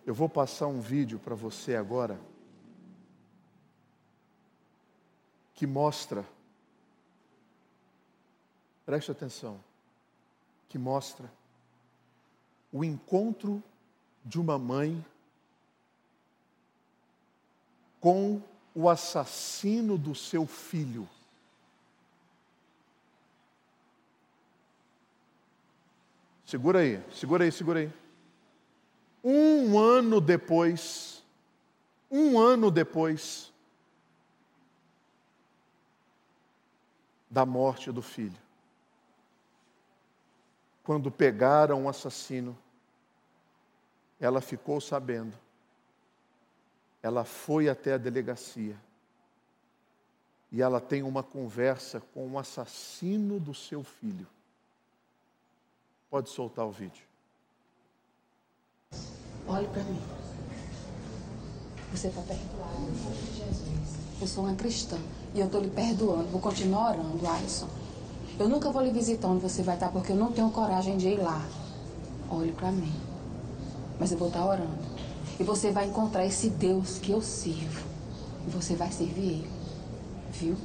Eu 0.04 0.14
vou 0.14 0.28
passar 0.28 0.68
um 0.68 0.82
vídeo 0.82 1.20
para 1.20 1.36
você 1.36 1.76
agora 1.76 2.20
que 5.54 5.68
mostra, 5.68 6.28
preste 8.86 9.12
atenção, 9.12 9.64
que 10.68 10.78
mostra 10.78 11.32
o 12.72 12.84
encontro 12.84 13.64
de 14.24 14.40
uma 14.40 14.58
mãe 14.58 15.04
com 18.00 18.42
o 18.76 18.90
assassino 18.90 19.98
do 19.98 20.14
seu 20.14 20.46
filho. 20.46 21.08
Segura 26.46 26.80
aí, 26.80 27.04
segura 27.14 27.44
aí, 27.44 27.52
segura 27.52 27.80
aí. 27.80 27.94
Um 29.24 29.78
ano 29.78 30.22
depois, 30.22 31.22
um 32.10 32.40
ano 32.40 32.72
depois 32.72 33.52
da 37.30 37.46
morte 37.46 37.92
do 37.92 38.02
filho, 38.02 38.38
quando 40.88 41.12
pegaram 41.12 41.84
o 41.84 41.90
assassino, 41.90 42.58
ela 44.22 44.40
ficou 44.40 44.80
sabendo. 44.80 45.38
Ela 47.04 47.26
foi 47.26 47.68
até 47.68 47.96
a 47.96 47.98
delegacia 47.98 48.78
e 50.50 50.62
ela 50.62 50.80
tem 50.80 51.04
uma 51.04 51.22
conversa 51.22 52.02
com 52.14 52.26
o 52.26 52.40
assassino 52.40 53.38
do 53.38 53.54
seu 53.54 53.84
filho. 53.84 54.26
Pode 56.10 56.30
soltar 56.30 56.66
o 56.66 56.72
vídeo. 56.72 57.04
Olhe 59.46 59.68
para 59.68 59.84
mim. 59.84 60.02
Você 61.92 62.08
está 62.08 62.22
perdoado. 62.22 62.88
Eu 64.22 64.28
sou 64.28 64.46
uma 64.46 64.56
cristã 64.56 64.98
e 65.36 65.42
eu 65.42 65.48
estou 65.48 65.60
lhe 65.60 65.70
perdoando. 65.70 66.30
Vou 66.30 66.40
continuar 66.40 66.92
orando, 66.92 67.28
Alisson. 67.28 67.87
Eu 68.40 68.48
nunca 68.48 68.70
vou 68.70 68.84
lhe 68.84 68.92
visitar 68.92 69.30
onde 69.30 69.42
você 69.42 69.64
vai 69.64 69.74
estar 69.74 69.90
porque 69.90 70.12
eu 70.12 70.16
não 70.16 70.32
tenho 70.32 70.52
coragem 70.52 70.96
de 70.96 71.08
ir 71.08 71.20
lá. 71.20 71.44
Olhe 72.30 72.52
para 72.52 72.72
mim. 72.72 72.94
Mas 74.00 74.12
eu 74.12 74.18
vou 74.18 74.28
estar 74.28 74.46
orando. 74.46 74.78
E 75.40 75.44
você 75.44 75.72
vai 75.72 75.88
encontrar 75.88 76.24
esse 76.24 76.50
Deus 76.50 77.00
que 77.00 77.12
eu 77.12 77.20
sirvo. 77.20 77.84
E 78.48 78.52
você 78.52 78.76
vai 78.76 78.92
servir 78.92 79.22
Ele. 79.22 79.50
Viu? 80.32 80.56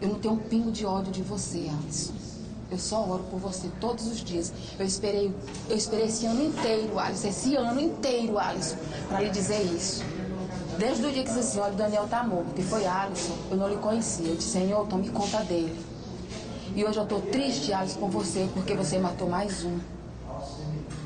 Eu 0.00 0.10
não 0.10 0.18
tenho 0.20 0.34
um 0.34 0.38
pingo 0.38 0.70
de 0.70 0.86
ódio 0.86 1.10
de 1.10 1.22
você, 1.22 1.68
Alisson. 1.82 2.12
Eu 2.70 2.78
só 2.78 3.04
oro 3.08 3.24
por 3.24 3.40
você 3.40 3.68
todos 3.80 4.06
os 4.06 4.18
dias. 4.18 4.52
Eu 4.78 4.86
esperei, 4.86 5.34
eu 5.68 5.76
esperei 5.76 6.06
esse 6.06 6.24
ano 6.24 6.44
inteiro, 6.44 7.00
Alisson, 7.00 7.28
esse 7.28 7.56
ano 7.56 7.80
inteiro, 7.80 8.38
Alisson, 8.38 8.76
para 9.08 9.22
lhe 9.22 9.30
dizer 9.30 9.62
isso. 9.74 10.04
Desde 10.78 11.04
o 11.04 11.10
dia 11.10 11.24
que 11.24 11.32
disse, 11.32 11.58
olha, 11.58 11.72
o 11.72 11.76
Daniel 11.76 12.06
tá 12.06 12.22
morto, 12.22 12.54
que 12.54 12.62
foi 12.62 12.86
Alisson, 12.86 13.34
eu 13.50 13.56
não 13.56 13.68
lhe 13.68 13.76
conhecia. 13.78 14.28
Eu 14.28 14.36
disse, 14.36 14.50
Senhor, 14.50 14.86
tome 14.86 15.08
conta 15.08 15.42
dele. 15.42 15.87
E 16.78 16.84
hoje 16.84 16.96
eu 16.96 17.02
estou 17.02 17.20
triste, 17.20 17.72
Alisson, 17.72 17.98
com 17.98 18.08
você, 18.08 18.48
porque 18.54 18.72
você 18.72 19.00
matou 19.00 19.28
mais 19.28 19.64
um. 19.64 19.80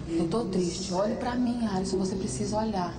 Eu 0.06 0.26
estou 0.26 0.44
triste. 0.44 0.92
Olhe 0.92 1.14
para 1.14 1.34
mim, 1.34 1.66
Alisson, 1.66 1.96
você 1.96 2.14
precisa 2.14 2.58
olhar. 2.58 2.94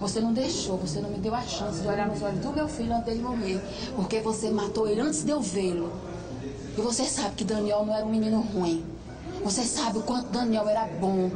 Você 0.00 0.18
não 0.18 0.32
deixou, 0.32 0.76
você 0.78 1.00
não 1.00 1.10
me 1.10 1.18
deu 1.18 1.32
a 1.32 1.42
chance 1.42 1.80
de 1.80 1.86
olhar 1.86 2.08
nos 2.08 2.20
olhos 2.20 2.40
do 2.40 2.52
meu 2.52 2.66
filho 2.66 2.92
antes 2.92 3.04
dele 3.04 3.22
morrer. 3.22 3.60
Porque 3.94 4.18
você 4.18 4.50
matou 4.50 4.88
ele 4.88 5.00
antes 5.00 5.22
de 5.22 5.30
eu 5.30 5.40
vê-lo. 5.40 5.92
E 6.76 6.80
você 6.80 7.04
sabe 7.04 7.36
que 7.36 7.44
Daniel 7.44 7.86
não 7.86 7.94
era 7.94 8.04
um 8.04 8.10
menino 8.10 8.40
ruim. 8.40 8.84
Você 9.44 9.62
sabe 9.62 9.98
o 9.98 10.02
quanto 10.02 10.28
Daniel 10.32 10.68
era 10.68 10.88
bom, 11.00 11.30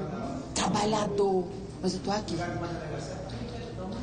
trabalhador. 0.53 1.45
Mas 1.81 1.93
eu 1.93 1.99
estou 1.99 2.13
aqui. 2.13 2.35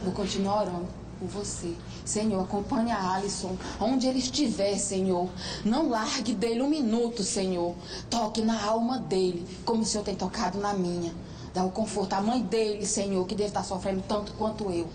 Vou 0.05 0.13
continuar 0.13 0.61
orando 0.61 0.87
por 1.19 1.27
você. 1.27 1.75
Senhor, 2.09 2.43
acompanhe 2.43 2.91
a 2.91 3.13
Alisson, 3.13 3.55
onde 3.79 4.07
ele 4.07 4.17
estiver, 4.17 4.75
Senhor. 4.79 5.29
Não 5.63 5.89
largue 5.89 6.33
dele 6.33 6.63
um 6.63 6.67
minuto, 6.67 7.21
Senhor. 7.21 7.75
Toque 8.09 8.41
na 8.41 8.65
alma 8.65 8.97
dele, 8.97 9.45
como 9.63 9.83
o 9.83 9.85
Senhor 9.85 10.03
tem 10.03 10.15
tocado 10.15 10.57
na 10.57 10.73
minha. 10.73 11.13
Dá 11.53 11.63
o 11.63 11.71
conforto 11.71 12.13
à 12.13 12.21
mãe 12.21 12.41
dele, 12.41 12.83
Senhor, 12.83 13.23
que 13.27 13.35
deve 13.35 13.49
estar 13.49 13.63
sofrendo 13.63 14.03
tanto 14.07 14.33
quanto 14.33 14.71
eu. 14.71 14.89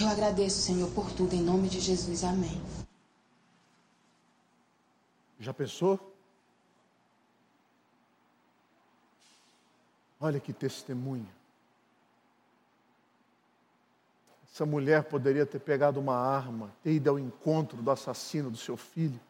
Eu 0.00 0.06
agradeço, 0.06 0.60
Senhor, 0.60 0.88
por 0.90 1.10
tudo, 1.10 1.34
em 1.34 1.42
nome 1.42 1.68
de 1.68 1.80
Jesus. 1.80 2.22
Amém. 2.22 2.62
Já 5.40 5.52
pensou? 5.52 5.98
Olha 10.20 10.38
que 10.38 10.52
testemunho. 10.52 11.37
Essa 14.58 14.66
mulher 14.66 15.04
poderia 15.04 15.46
ter 15.46 15.60
pegado 15.60 16.00
uma 16.00 16.16
arma, 16.16 16.74
ter 16.82 16.94
ido 16.94 17.08
ao 17.08 17.16
encontro 17.16 17.80
do 17.80 17.92
assassino 17.92 18.50
do 18.50 18.56
seu 18.56 18.76
filho, 18.76 19.20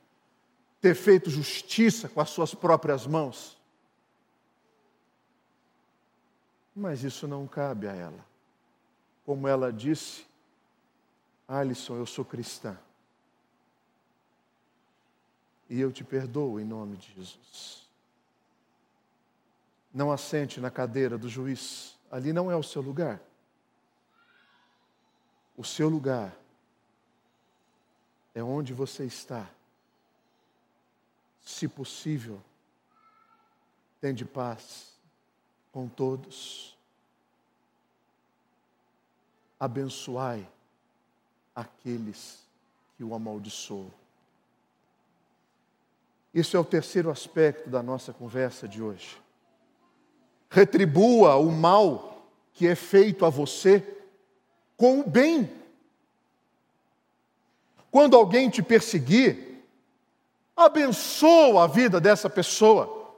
ter 0.81 0.95
feito 0.95 1.29
justiça 1.29 2.09
com 2.09 2.19
as 2.19 2.31
suas 2.31 2.55
próprias 2.55 3.07
mãos. 3.07 3.59
Mas 6.75 7.05
isso 7.05 7.29
não 7.29 7.47
cabe 7.47 7.87
a 7.87 7.95
ela. 7.95 8.25
Como 9.27 9.47
ela 9.47 9.71
disse, 9.71 10.25
Alisson, 11.47 11.97
eu 11.97 12.07
sou 12.07 12.25
cristã 12.25 12.79
e 15.69 15.79
eu 15.79 15.93
te 15.93 16.03
perdoo 16.03 16.59
em 16.59 16.65
nome 16.65 16.97
de 16.97 17.13
Jesus. 17.13 17.87
Não 19.93 20.11
assente 20.11 20.59
na 20.59 20.71
cadeira 20.71 21.19
do 21.19 21.29
juiz, 21.29 21.99
ali 22.11 22.33
não 22.33 22.51
é 22.51 22.57
o 22.57 22.63
seu 22.63 22.81
lugar. 22.81 23.28
O 25.59 25.65
seu 25.65 25.89
lugar 25.89 26.33
é 28.33 28.41
onde 28.41 28.73
você 28.73 29.05
está. 29.05 29.51
Se 31.45 31.67
possível, 31.67 32.41
tende 34.01 34.25
paz 34.25 34.93
com 35.73 35.89
todos. 35.89 36.79
Abençoai 39.59 40.49
aqueles 41.57 42.39
que 42.97 43.03
o 43.03 43.13
amaldiçoam. 43.13 43.91
Isso 46.33 46.57
é 46.57 46.61
o 46.61 46.65
terceiro 46.65 47.11
aspecto 47.11 47.69
da 47.69 47.83
nossa 47.83 48.13
conversa 48.13 48.69
de 48.69 48.81
hoje. 48.81 49.21
Retribua 50.49 51.35
o 51.35 51.51
mal 51.51 52.23
que 52.53 52.69
é 52.69 52.77
feito 52.77 53.27
a 53.27 53.29
você 53.29 53.98
com 54.79 55.01
o 55.01 55.05
bem. 55.07 55.51
Quando 57.91 58.17
alguém 58.17 58.49
te 58.49 58.63
perseguir, 58.63 59.65
abençoa 60.57 61.65
a 61.65 61.67
vida 61.67 62.01
dessa 62.01 62.31
pessoa. 62.31 63.13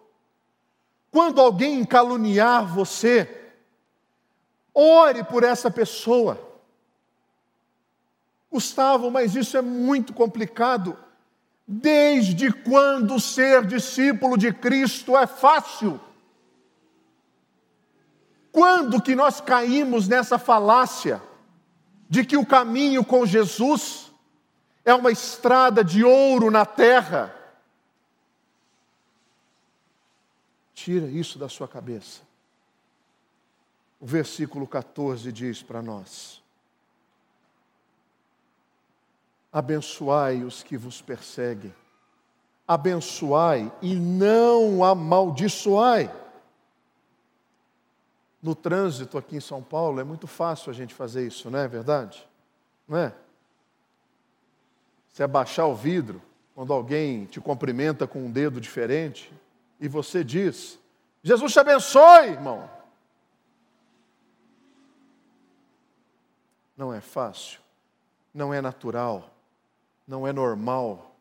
Quando 1.12 1.40
alguém 1.40 1.84
caluniar 1.84 2.66
você, 2.66 3.52
ore 4.74 5.22
por 5.22 5.44
essa 5.44 5.70
pessoa. 5.70 6.40
Gustavo, 8.50 9.10
mas 9.10 9.36
isso 9.36 9.56
é 9.56 9.60
muito 9.60 10.14
complicado. 10.14 10.96
Desde 11.66 12.50
quando 12.50 13.20
ser 13.20 13.66
discípulo 13.66 14.38
de 14.38 14.52
Cristo 14.52 15.16
é 15.16 15.26
fácil? 15.26 16.00
Quando 18.50 19.00
que 19.02 19.14
nós 19.14 19.40
caímos 19.40 20.08
nessa 20.08 20.38
falácia 20.38 21.22
de 22.10 22.24
que 22.24 22.36
o 22.36 22.44
caminho 22.44 23.04
com 23.04 23.24
Jesus 23.24 24.10
é 24.84 24.92
uma 24.92 25.12
estrada 25.12 25.84
de 25.84 26.02
ouro 26.02 26.50
na 26.50 26.66
terra? 26.66 27.32
Tira 30.74 31.06
isso 31.06 31.38
da 31.38 31.48
sua 31.48 31.68
cabeça. 31.68 32.22
O 34.00 34.06
versículo 34.06 34.66
14 34.66 35.30
diz 35.30 35.62
para 35.62 35.80
nós: 35.80 36.42
abençoai 39.52 40.42
os 40.42 40.64
que 40.64 40.76
vos 40.76 41.00
perseguem, 41.00 41.72
abençoai 42.66 43.70
e 43.80 43.94
não 43.94 44.82
amaldiçoai. 44.82 46.10
No 48.42 48.54
trânsito 48.54 49.18
aqui 49.18 49.36
em 49.36 49.40
São 49.40 49.62
Paulo 49.62 50.00
é 50.00 50.04
muito 50.04 50.26
fácil 50.26 50.70
a 50.70 50.74
gente 50.74 50.94
fazer 50.94 51.26
isso, 51.26 51.50
não 51.50 51.58
é 51.58 51.68
verdade? 51.68 52.26
Não 52.88 52.96
é? 52.96 53.14
Você 55.08 55.22
abaixar 55.22 55.66
o 55.66 55.74
vidro 55.74 56.22
quando 56.54 56.72
alguém 56.72 57.26
te 57.26 57.40
cumprimenta 57.40 58.06
com 58.06 58.20
um 58.26 58.30
dedo 58.30 58.60
diferente 58.60 59.32
e 59.78 59.88
você 59.88 60.24
diz: 60.24 60.78
Jesus 61.22 61.52
te 61.52 61.58
abençoe, 61.58 62.28
irmão. 62.28 62.70
Não 66.76 66.94
é 66.94 67.00
fácil, 67.00 67.60
não 68.32 68.54
é 68.54 68.62
natural 68.62 69.30
não 70.10 70.26
é 70.26 70.32
normal, 70.32 71.14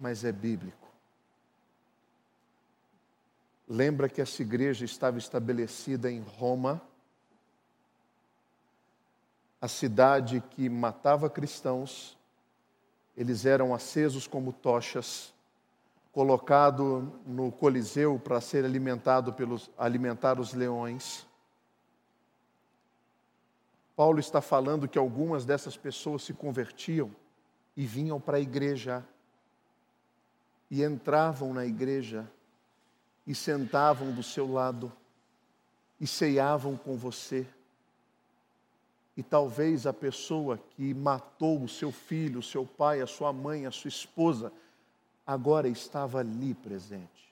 mas 0.00 0.24
é 0.24 0.32
bíblico. 0.32 0.77
Lembra 3.68 4.08
que 4.08 4.22
essa 4.22 4.40
igreja 4.40 4.86
estava 4.86 5.18
estabelecida 5.18 6.10
em 6.10 6.22
Roma, 6.22 6.80
a 9.60 9.68
cidade 9.68 10.42
que 10.52 10.70
matava 10.70 11.28
cristãos, 11.28 12.16
eles 13.14 13.44
eram 13.44 13.74
acesos 13.74 14.26
como 14.26 14.54
tochas, 14.54 15.34
colocado 16.12 17.12
no 17.26 17.52
Coliseu 17.52 18.18
para 18.18 18.40
ser 18.40 18.64
alimentado 18.64 19.34
pelos 19.34 19.70
alimentar 19.76 20.40
os 20.40 20.54
leões. 20.54 21.26
Paulo 23.94 24.18
está 24.18 24.40
falando 24.40 24.88
que 24.88 24.98
algumas 24.98 25.44
dessas 25.44 25.76
pessoas 25.76 26.22
se 26.22 26.32
convertiam 26.32 27.14
e 27.76 27.84
vinham 27.84 28.18
para 28.18 28.38
a 28.38 28.40
igreja 28.40 29.04
e 30.70 30.82
entravam 30.82 31.52
na 31.52 31.66
igreja 31.66 32.26
e 33.28 33.34
sentavam 33.34 34.10
do 34.10 34.22
seu 34.22 34.50
lado 34.50 34.90
e 36.00 36.06
ceiavam 36.06 36.78
com 36.78 36.96
você. 36.96 37.46
E 39.14 39.22
talvez 39.22 39.86
a 39.86 39.92
pessoa 39.92 40.56
que 40.56 40.94
matou 40.94 41.62
o 41.62 41.68
seu 41.68 41.92
filho, 41.92 42.40
o 42.40 42.42
seu 42.42 42.64
pai, 42.64 43.02
a 43.02 43.06
sua 43.06 43.30
mãe, 43.30 43.66
a 43.66 43.70
sua 43.70 43.88
esposa, 43.88 44.50
agora 45.26 45.68
estava 45.68 46.20
ali 46.20 46.54
presente. 46.54 47.30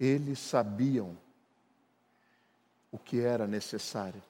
Eles 0.00 0.40
sabiam 0.40 1.16
o 2.90 2.98
que 2.98 3.20
era 3.20 3.46
necessário. 3.46 4.22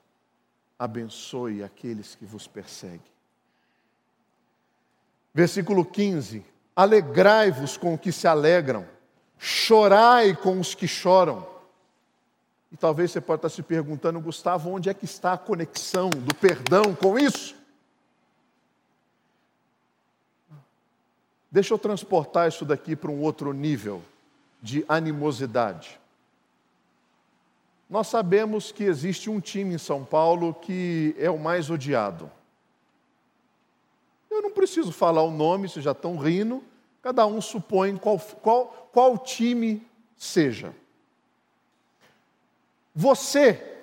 Abençoe 0.79 1.65
aqueles 1.65 2.15
que 2.15 2.27
vos 2.27 2.47
perseguem. 2.47 3.01
Versículo 5.33 5.83
15: 5.83 6.45
Alegrai-vos 6.77 7.79
com 7.79 7.95
os 7.95 8.01
que 8.01 8.13
se 8.13 8.29
alegram, 8.29 8.87
chorai 9.39 10.37
com 10.37 10.61
os 10.61 10.75
que 10.75 10.87
choram. 10.87 11.47
E 12.71 12.77
talvez 12.77 13.11
você 13.11 13.21
possa 13.21 13.39
estar 13.39 13.49
se 13.49 13.63
perguntando, 13.63 14.21
Gustavo, 14.21 14.71
onde 14.71 14.91
é 14.91 14.95
que 14.95 15.07
está 15.07 15.33
a 15.33 15.39
conexão 15.39 16.11
do 16.11 16.35
perdão 16.35 16.95
com 16.95 17.19
isso? 17.19 17.57
Deixa 21.51 21.73
eu 21.73 21.79
transportar 21.79 22.49
isso 22.49 22.67
daqui 22.67 22.95
para 22.95 23.11
um 23.11 23.23
outro 23.23 23.53
nível 23.55 24.03
de 24.61 24.85
animosidade. 24.87 25.99
Nós 27.89 28.09
sabemos 28.09 28.73
que 28.73 28.85
existe 28.85 29.31
um 29.31 29.41
time 29.41 29.77
em 29.77 29.79
São 29.79 30.05
Paulo 30.05 30.53
que 30.53 31.15
é 31.19 31.31
o 31.31 31.39
mais 31.39 31.71
odiado. 31.71 32.31
Eu 34.37 34.43
não 34.43 34.51
preciso 34.51 34.93
falar 34.93 35.23
o 35.23 35.31
nome, 35.31 35.67
vocês 35.67 35.83
já 35.83 35.93
estão 35.93 36.19
rindo. 36.19 36.63
Cada 37.01 37.27
um 37.27 37.41
supõe 37.41 37.97
qual, 37.97 38.19
qual, 38.19 38.91
qual 38.93 39.19
time 39.19 39.87
seja. 40.15 40.75
Você 42.95 43.79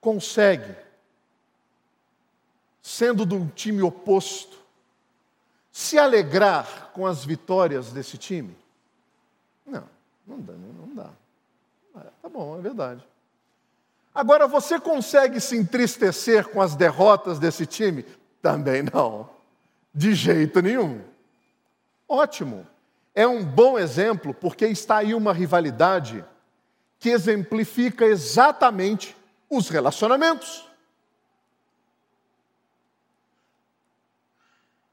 consegue, 0.00 0.74
sendo 2.82 3.24
de 3.24 3.34
um 3.34 3.46
time 3.46 3.82
oposto, 3.82 4.58
se 5.70 5.96
alegrar 5.96 6.90
com 6.92 7.06
as 7.06 7.24
vitórias 7.24 7.92
desse 7.92 8.18
time? 8.18 8.56
Não, 9.64 9.88
não 10.26 10.40
dá, 10.40 10.52
não 10.52 10.94
dá. 10.94 11.10
É, 12.00 12.10
tá 12.20 12.28
bom, 12.28 12.58
é 12.58 12.60
verdade. 12.60 13.06
Agora, 14.12 14.48
você 14.48 14.80
consegue 14.80 15.40
se 15.40 15.56
entristecer 15.56 16.48
com 16.48 16.60
as 16.60 16.74
derrotas 16.74 17.38
desse 17.38 17.64
time? 17.64 18.04
Também 18.44 18.82
não. 18.82 19.30
De 19.94 20.14
jeito 20.14 20.60
nenhum. 20.60 21.02
Ótimo. 22.06 22.66
É 23.14 23.26
um 23.26 23.42
bom 23.42 23.78
exemplo 23.78 24.34
porque 24.34 24.66
está 24.66 24.98
aí 24.98 25.14
uma 25.14 25.32
rivalidade 25.32 26.22
que 26.98 27.08
exemplifica 27.08 28.04
exatamente 28.04 29.16
os 29.48 29.70
relacionamentos. 29.70 30.68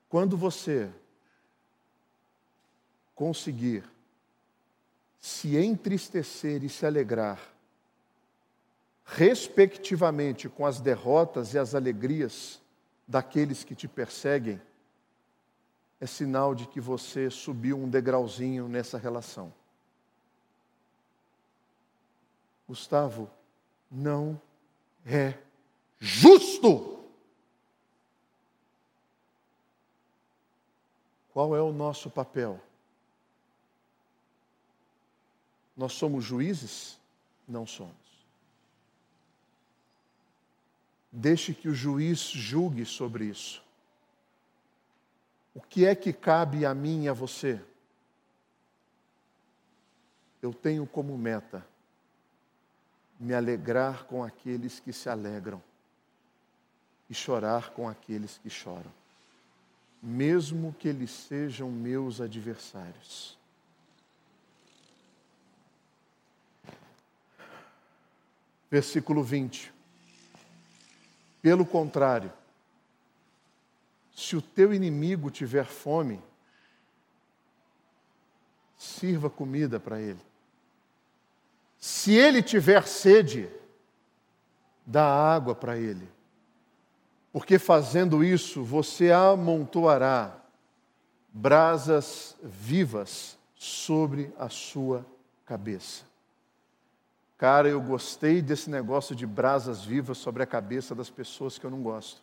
Quando 0.08 0.38
você 0.38 0.90
conseguir 3.14 3.84
se 5.20 5.58
entristecer 5.58 6.64
e 6.64 6.70
se 6.70 6.86
alegrar, 6.86 7.38
respectivamente 9.04 10.48
com 10.48 10.66
as 10.66 10.80
derrotas 10.80 11.54
e 11.54 11.60
as 11.60 11.76
alegrias 11.76 12.61
daqueles 13.12 13.66
que 13.66 13.76
te 13.76 13.90
perseguem, 13.90 14.60
é 16.00 16.08
sinal 16.08 16.56
de 16.56 16.66
que 16.66 16.80
você 16.80 17.30
subiu 17.30 17.78
um 17.78 17.90
degrauzinho 17.90 18.70
nessa 18.70 18.98
relação. 18.98 19.54
Gustavo, 22.66 23.30
não 23.92 24.42
é 25.06 25.38
justo. 26.00 27.04
Qual 31.34 31.54
é 31.54 31.62
o 31.62 31.74
nosso 31.74 32.10
papel? 32.10 32.62
Nós 35.76 35.92
somos 35.92 36.24
juízes? 36.24 36.98
Não 37.46 37.66
somos. 37.68 38.01
Deixe 41.12 41.54
que 41.54 41.68
o 41.68 41.74
juiz 41.74 42.20
julgue 42.20 42.86
sobre 42.86 43.26
isso. 43.26 43.62
O 45.54 45.60
que 45.60 45.86
é 45.86 45.94
que 45.94 46.14
cabe 46.14 46.66
a 46.66 46.74
mim 46.74 47.04
e 47.04 47.10
a 47.10 47.14
você? 47.14 47.60
Eu 50.42 50.54
tenho 50.54 50.88
como 50.88 51.18
meta 51.18 51.66
me 53.20 53.34
alegrar 53.34 54.06
com 54.06 54.24
aqueles 54.24 54.80
que 54.80 54.94
se 54.94 55.10
alegram 55.10 55.62
e 57.10 57.14
chorar 57.14 57.72
com 57.72 57.90
aqueles 57.90 58.38
que 58.38 58.50
choram, 58.50 58.92
mesmo 60.02 60.74
que 60.80 60.88
eles 60.88 61.12
sejam 61.12 61.70
meus 61.70 62.22
adversários. 62.22 63.38
Versículo 68.72 69.22
20. 69.22 69.81
Pelo 71.42 71.66
contrário, 71.66 72.32
se 74.14 74.36
o 74.36 74.42
teu 74.42 74.74
inimigo 74.74 75.32
tiver 75.32 75.66
fome, 75.66 76.22
sirva 78.78 79.30
comida 79.30 79.80
para 79.80 80.00
ele. 80.00 80.20
Se 81.80 82.14
ele 82.14 82.44
tiver 82.44 82.88
sede, 82.88 83.50
dá 84.86 85.04
água 85.04 85.56
para 85.56 85.78
ele. 85.78 86.08
Porque 87.32 87.58
fazendo 87.58 88.24
isso, 88.24 88.64
você 88.64 89.12
amontoará 89.12 90.36
brasas 91.34 92.36
vivas 92.44 93.38
sobre 93.56 94.34
a 94.38 94.50
sua 94.50 95.06
cabeça. 95.46 96.11
Cara, 97.42 97.68
eu 97.68 97.82
gostei 97.82 98.40
desse 98.40 98.70
negócio 98.70 99.16
de 99.16 99.26
brasas 99.26 99.84
vivas 99.84 100.20
sobre 100.20 100.44
a 100.44 100.46
cabeça 100.46 100.94
das 100.94 101.10
pessoas 101.10 101.58
que 101.58 101.66
eu 101.66 101.72
não 101.72 101.82
gosto. 101.82 102.22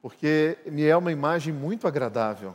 Porque 0.00 0.56
me 0.66 0.84
é 0.84 0.96
uma 0.96 1.10
imagem 1.10 1.52
muito 1.52 1.84
agradável. 1.84 2.54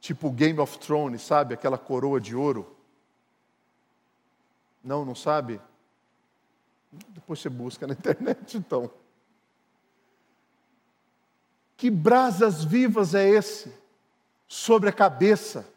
Tipo 0.00 0.30
Game 0.30 0.58
of 0.58 0.78
Thrones, 0.78 1.20
sabe? 1.20 1.52
Aquela 1.52 1.76
coroa 1.76 2.18
de 2.18 2.34
ouro. 2.34 2.74
Não, 4.82 5.04
não 5.04 5.14
sabe? 5.14 5.60
Depois 7.10 7.38
você 7.38 7.50
busca 7.50 7.86
na 7.86 7.92
internet 7.92 8.56
então. 8.56 8.90
Que 11.76 11.90
brasas 11.90 12.64
vivas 12.64 13.14
é 13.14 13.28
esse 13.28 13.70
sobre 14.48 14.88
a 14.88 14.92
cabeça 14.94 15.68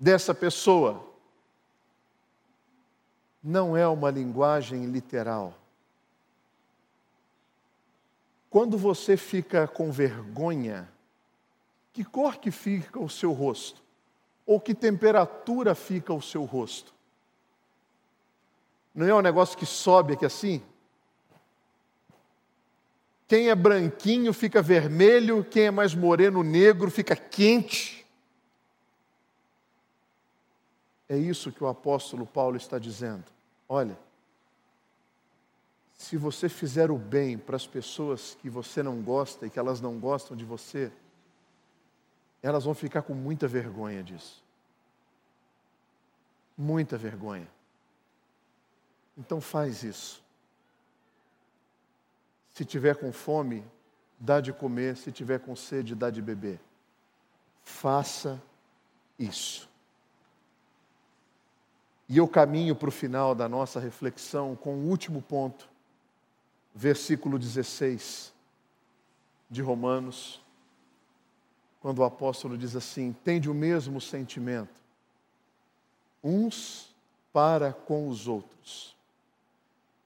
dessa 0.00 0.34
pessoa? 0.34 1.15
Não 3.46 3.76
é 3.76 3.86
uma 3.86 4.10
linguagem 4.10 4.86
literal. 4.86 5.54
Quando 8.50 8.76
você 8.76 9.16
fica 9.16 9.68
com 9.68 9.92
vergonha, 9.92 10.90
que 11.92 12.02
cor 12.02 12.38
que 12.38 12.50
fica 12.50 12.98
o 12.98 13.08
seu 13.08 13.32
rosto? 13.32 13.80
Ou 14.44 14.60
que 14.60 14.74
temperatura 14.74 15.76
fica 15.76 16.12
o 16.12 16.20
seu 16.20 16.44
rosto? 16.44 16.92
Não 18.92 19.06
é 19.06 19.14
um 19.14 19.20
negócio 19.20 19.56
que 19.56 19.66
sobe 19.66 20.14
aqui 20.14 20.24
assim? 20.24 20.60
Quem 23.28 23.48
é 23.48 23.54
branquinho 23.54 24.32
fica 24.32 24.60
vermelho, 24.60 25.44
quem 25.44 25.66
é 25.66 25.70
mais 25.70 25.94
moreno, 25.94 26.42
negro, 26.42 26.90
fica 26.90 27.14
quente. 27.14 28.04
É 31.08 31.16
isso 31.16 31.52
que 31.52 31.62
o 31.62 31.68
apóstolo 31.68 32.26
Paulo 32.26 32.56
está 32.56 32.76
dizendo. 32.76 33.35
Olha, 33.68 33.98
se 35.96 36.16
você 36.16 36.48
fizer 36.48 36.90
o 36.90 36.98
bem 36.98 37.38
para 37.38 37.56
as 37.56 37.66
pessoas 37.66 38.36
que 38.40 38.50
você 38.50 38.82
não 38.82 39.02
gosta 39.02 39.46
e 39.46 39.50
que 39.50 39.58
elas 39.58 39.80
não 39.80 39.98
gostam 39.98 40.36
de 40.36 40.44
você, 40.44 40.92
elas 42.42 42.64
vão 42.64 42.74
ficar 42.74 43.02
com 43.02 43.14
muita 43.14 43.48
vergonha 43.48 44.02
disso. 44.02 44.44
Muita 46.56 46.96
vergonha. 46.96 47.48
Então 49.16 49.40
faz 49.40 49.82
isso. 49.82 50.22
Se 52.50 52.64
tiver 52.64 52.96
com 52.96 53.12
fome, 53.12 53.64
dá 54.18 54.40
de 54.40 54.52
comer, 54.52 54.96
se 54.96 55.10
tiver 55.10 55.40
com 55.40 55.56
sede, 55.56 55.94
dá 55.94 56.08
de 56.08 56.22
beber. 56.22 56.60
Faça 57.62 58.40
isso. 59.18 59.68
E 62.08 62.18
eu 62.18 62.28
caminho 62.28 62.74
para 62.74 62.88
o 62.88 62.92
final 62.92 63.34
da 63.34 63.48
nossa 63.48 63.80
reflexão 63.80 64.54
com 64.54 64.74
o 64.74 64.88
último 64.88 65.20
ponto, 65.20 65.68
versículo 66.74 67.38
16 67.38 68.32
de 69.50 69.60
Romanos, 69.62 70.40
quando 71.80 71.98
o 71.98 72.04
apóstolo 72.04 72.56
diz 72.56 72.74
assim: 72.74 73.14
tende 73.24 73.50
o 73.50 73.54
mesmo 73.54 74.00
sentimento, 74.00 74.80
uns 76.22 76.94
para 77.32 77.72
com 77.72 78.08
os 78.08 78.26
outros. 78.26 78.96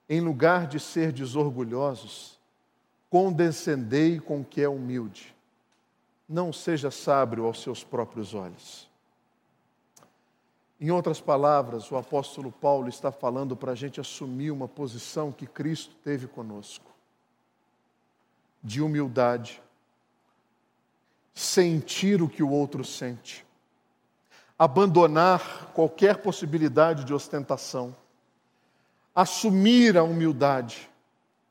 Em 0.08 0.20
lugar 0.20 0.66
de 0.66 0.80
ser 0.80 1.12
desorgulhosos, 1.12 2.36
condescendei 3.08 4.18
com 4.18 4.40
o 4.40 4.44
que 4.44 4.60
é 4.60 4.68
humilde. 4.68 5.34
Não 6.28 6.52
seja 6.52 6.90
sábio 6.90 7.44
aos 7.44 7.62
seus 7.62 7.84
próprios 7.84 8.34
olhos. 8.34 8.89
Em 10.80 10.90
outras 10.90 11.20
palavras, 11.20 11.90
o 11.92 11.96
apóstolo 11.96 12.50
Paulo 12.50 12.88
está 12.88 13.12
falando 13.12 13.54
para 13.54 13.72
a 13.72 13.74
gente 13.74 14.00
assumir 14.00 14.50
uma 14.50 14.66
posição 14.66 15.30
que 15.30 15.46
Cristo 15.46 15.94
teve 16.02 16.26
conosco, 16.26 16.90
de 18.62 18.80
humildade, 18.80 19.62
sentir 21.34 22.22
o 22.22 22.28
que 22.28 22.42
o 22.42 22.50
outro 22.50 22.82
sente, 22.82 23.44
abandonar 24.58 25.70
qualquer 25.74 26.16
possibilidade 26.22 27.04
de 27.04 27.12
ostentação, 27.12 27.94
assumir 29.14 29.98
a 29.98 30.02
humildade 30.02 30.90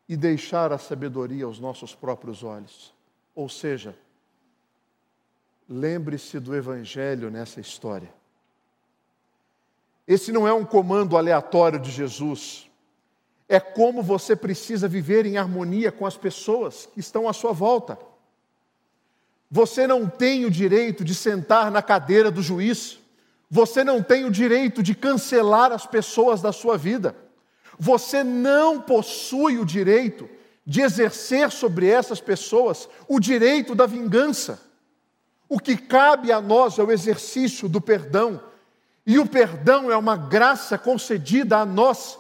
e 0.08 0.18
deixar 0.18 0.74
a 0.74 0.78
sabedoria 0.80 1.46
aos 1.46 1.60
nossos 1.60 1.94
próprios 1.94 2.44
olhos. 2.44 2.92
Ou 3.36 3.48
seja, 3.48 3.96
lembre-se 5.68 6.40
do 6.40 6.56
Evangelho 6.56 7.30
nessa 7.30 7.60
história. 7.60 8.19
Esse 10.10 10.32
não 10.32 10.48
é 10.48 10.52
um 10.52 10.66
comando 10.66 11.16
aleatório 11.16 11.80
de 11.80 11.92
Jesus. 11.92 12.68
É 13.48 13.60
como 13.60 14.02
você 14.02 14.36
precisa 14.36 14.88
viver 14.88 15.24
em 15.28 15.38
harmonia 15.38 15.92
com 15.92 16.04
as 16.04 16.18
pessoas 16.18 16.90
que 16.92 17.00
estão 17.00 17.30
à 17.30 17.34
sua 17.34 17.54
volta. 17.54 17.96
Você 19.52 19.86
não 19.86 20.10
tem 20.10 20.46
o 20.46 20.50
direito 20.50 21.04
de 21.04 21.14
sentar 21.14 21.70
na 21.70 21.84
cadeira 21.84 22.32
do 22.32 22.42
juiz. 22.42 22.98
Você 23.52 23.84
não 23.84 24.02
tem 24.02 24.26
o 24.26 24.32
direito 24.32 24.82
de 24.82 24.96
cancelar 24.96 25.72
as 25.72 25.86
pessoas 25.86 26.42
da 26.42 26.52
sua 26.52 26.76
vida. 26.76 27.16
Você 27.78 28.24
não 28.24 28.82
possui 28.82 29.60
o 29.60 29.66
direito 29.66 30.28
de 30.66 30.82
exercer 30.82 31.52
sobre 31.52 31.88
essas 31.88 32.20
pessoas 32.20 32.90
o 33.08 33.20
direito 33.20 33.76
da 33.76 33.86
vingança. 33.86 34.60
O 35.48 35.60
que 35.60 35.78
cabe 35.78 36.32
a 36.32 36.42
nós 36.42 36.80
é 36.80 36.84
o 36.84 36.92
exercício 36.92 37.70
do 37.70 37.80
perdão. 37.80 38.49
E 39.10 39.18
o 39.18 39.26
perdão 39.26 39.90
é 39.90 39.98
uma 39.98 40.16
graça 40.16 40.78
concedida 40.78 41.58
a 41.58 41.66
nós. 41.66 42.20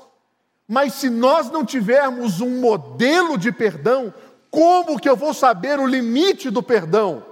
Mas 0.67 0.95
se 0.95 1.07
nós 1.07 1.51
não 1.51 1.63
tivermos 1.63 2.41
um 2.41 2.59
modelo 2.59 3.37
de 3.37 3.51
perdão, 3.51 4.11
como 4.49 4.99
que 4.99 5.07
eu 5.07 5.15
vou 5.15 5.31
saber 5.31 5.77
o 5.79 5.85
limite 5.85 6.49
do 6.49 6.63
perdão? 6.63 7.23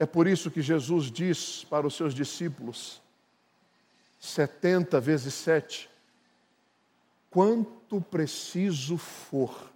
É 0.00 0.04
por 0.04 0.26
isso 0.26 0.50
que 0.50 0.60
Jesus 0.60 1.12
diz 1.12 1.64
para 1.70 1.86
os 1.86 1.94
seus 1.94 2.12
discípulos, 2.12 3.00
70 4.18 5.00
vezes 5.00 5.32
7, 5.34 5.88
quanto 7.30 8.00
preciso 8.00 8.98
for. 8.98 9.70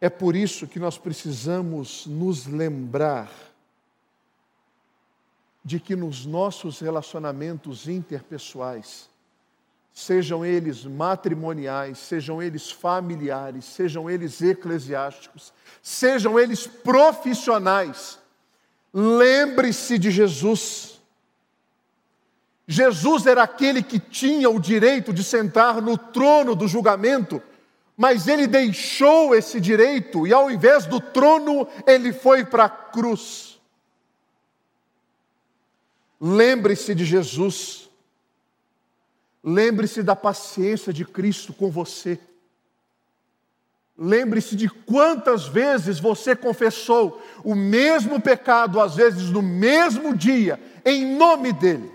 É 0.00 0.08
por 0.08 0.36
isso 0.36 0.68
que 0.68 0.78
nós 0.78 0.98
precisamos 0.98 2.06
nos 2.06 2.46
lembrar 2.46 3.51
de 5.64 5.78
que 5.78 5.94
nos 5.94 6.26
nossos 6.26 6.80
relacionamentos 6.80 7.88
interpessoais, 7.88 9.08
sejam 9.92 10.44
eles 10.44 10.84
matrimoniais, 10.84 11.98
sejam 11.98 12.42
eles 12.42 12.70
familiares, 12.70 13.64
sejam 13.64 14.08
eles 14.08 14.40
eclesiásticos, 14.40 15.52
sejam 15.82 16.38
eles 16.38 16.66
profissionais, 16.66 18.18
lembre-se 18.92 19.98
de 19.98 20.10
Jesus. 20.10 21.00
Jesus 22.66 23.26
era 23.26 23.42
aquele 23.42 23.82
que 23.82 23.98
tinha 23.98 24.48
o 24.48 24.58
direito 24.58 25.12
de 25.12 25.22
sentar 25.22 25.80
no 25.82 25.98
trono 25.98 26.54
do 26.54 26.66
julgamento, 26.66 27.42
mas 27.96 28.26
ele 28.26 28.46
deixou 28.46 29.34
esse 29.34 29.60
direito 29.60 30.26
e, 30.26 30.32
ao 30.32 30.50
invés 30.50 30.86
do 30.86 30.98
trono, 30.98 31.68
ele 31.86 32.12
foi 32.12 32.44
para 32.44 32.64
a 32.64 32.68
cruz. 32.68 33.51
Lembre-se 36.24 36.94
de 36.94 37.04
Jesus. 37.04 37.90
Lembre-se 39.42 40.04
da 40.04 40.14
paciência 40.14 40.92
de 40.92 41.04
Cristo 41.04 41.52
com 41.52 41.68
você. 41.68 42.16
Lembre-se 43.98 44.54
de 44.54 44.68
quantas 44.68 45.48
vezes 45.48 45.98
você 45.98 46.36
confessou 46.36 47.20
o 47.42 47.56
mesmo 47.56 48.20
pecado, 48.20 48.80
às 48.80 48.94
vezes 48.94 49.30
no 49.30 49.42
mesmo 49.42 50.16
dia, 50.16 50.60
em 50.84 51.16
nome 51.16 51.52
dele. 51.52 51.92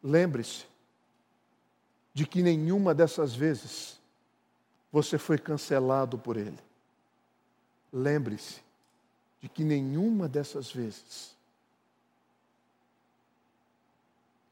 Lembre-se 0.00 0.64
de 2.14 2.24
que 2.24 2.42
nenhuma 2.42 2.94
dessas 2.94 3.34
vezes 3.34 4.00
você 4.92 5.18
foi 5.18 5.36
cancelado 5.36 6.16
por 6.16 6.36
ele. 6.36 6.58
Lembre-se 7.92 8.60
de 9.40 9.48
que 9.48 9.64
nenhuma 9.64 10.28
dessas 10.28 10.70
vezes 10.70 11.32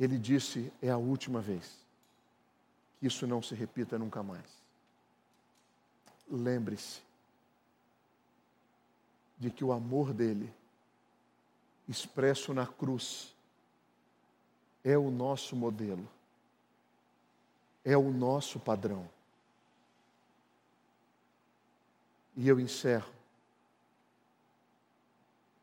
ele 0.00 0.18
disse: 0.18 0.72
é 0.80 0.88
a 0.88 0.96
última 0.96 1.42
vez. 1.42 1.78
Que 2.98 3.06
isso 3.06 3.26
não 3.26 3.42
se 3.42 3.54
repita 3.54 3.98
nunca 3.98 4.22
mais. 4.22 4.46
Lembre-se 6.28 7.02
de 9.38 9.50
que 9.50 9.64
o 9.64 9.72
amor 9.72 10.12
dele, 10.12 10.52
expresso 11.86 12.54
na 12.54 12.66
cruz, 12.66 13.34
é 14.82 14.96
o 14.96 15.10
nosso 15.10 15.54
modelo, 15.54 16.08
é 17.84 17.96
o 17.96 18.10
nosso 18.10 18.58
padrão. 18.58 19.08
E 22.36 22.48
eu 22.48 22.58
encerro. 22.58 23.10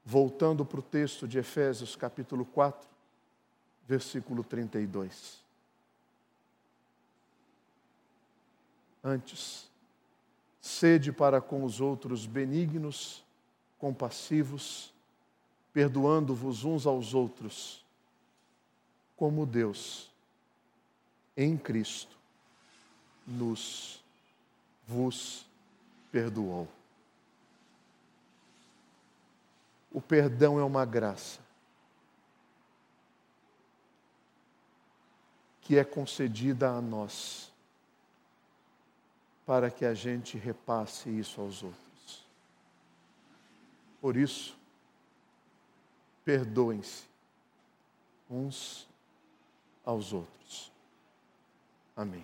Voltando 0.03 0.65
para 0.65 0.79
o 0.79 0.83
texto 0.83 1.27
de 1.27 1.37
Efésios, 1.37 1.95
capítulo 1.95 2.45
4, 2.45 2.87
versículo 3.87 4.43
32. 4.43 5.41
Antes, 9.03 9.69
sede 10.59 11.13
para 11.13 11.39
com 11.39 11.63
os 11.63 11.79
outros 11.79 12.25
benignos, 12.25 13.23
compassivos, 13.79 14.93
perdoando-vos 15.71 16.65
uns 16.65 16.85
aos 16.85 17.13
outros, 17.13 17.85
como 19.15 19.45
Deus, 19.45 20.11
em 21.35 21.57
Cristo, 21.57 22.15
nos 23.25 24.03
vos 24.85 25.45
perdoou. 26.11 26.67
O 29.91 30.01
perdão 30.01 30.59
é 30.59 30.63
uma 30.63 30.85
graça 30.85 31.46
que 35.67 35.77
é 35.77 35.83
concedida 35.83 36.69
a 36.69 36.81
nós, 36.81 37.51
para 39.45 39.69
que 39.69 39.83
a 39.83 39.93
gente 39.93 40.37
repasse 40.37 41.09
isso 41.09 41.41
aos 41.41 41.61
outros. 41.61 42.25
Por 43.99 44.15
isso, 44.15 44.57
perdoem-se 46.23 47.03
uns 48.29 48.87
aos 49.83 50.13
outros. 50.13 50.71
Amém. 51.97 52.23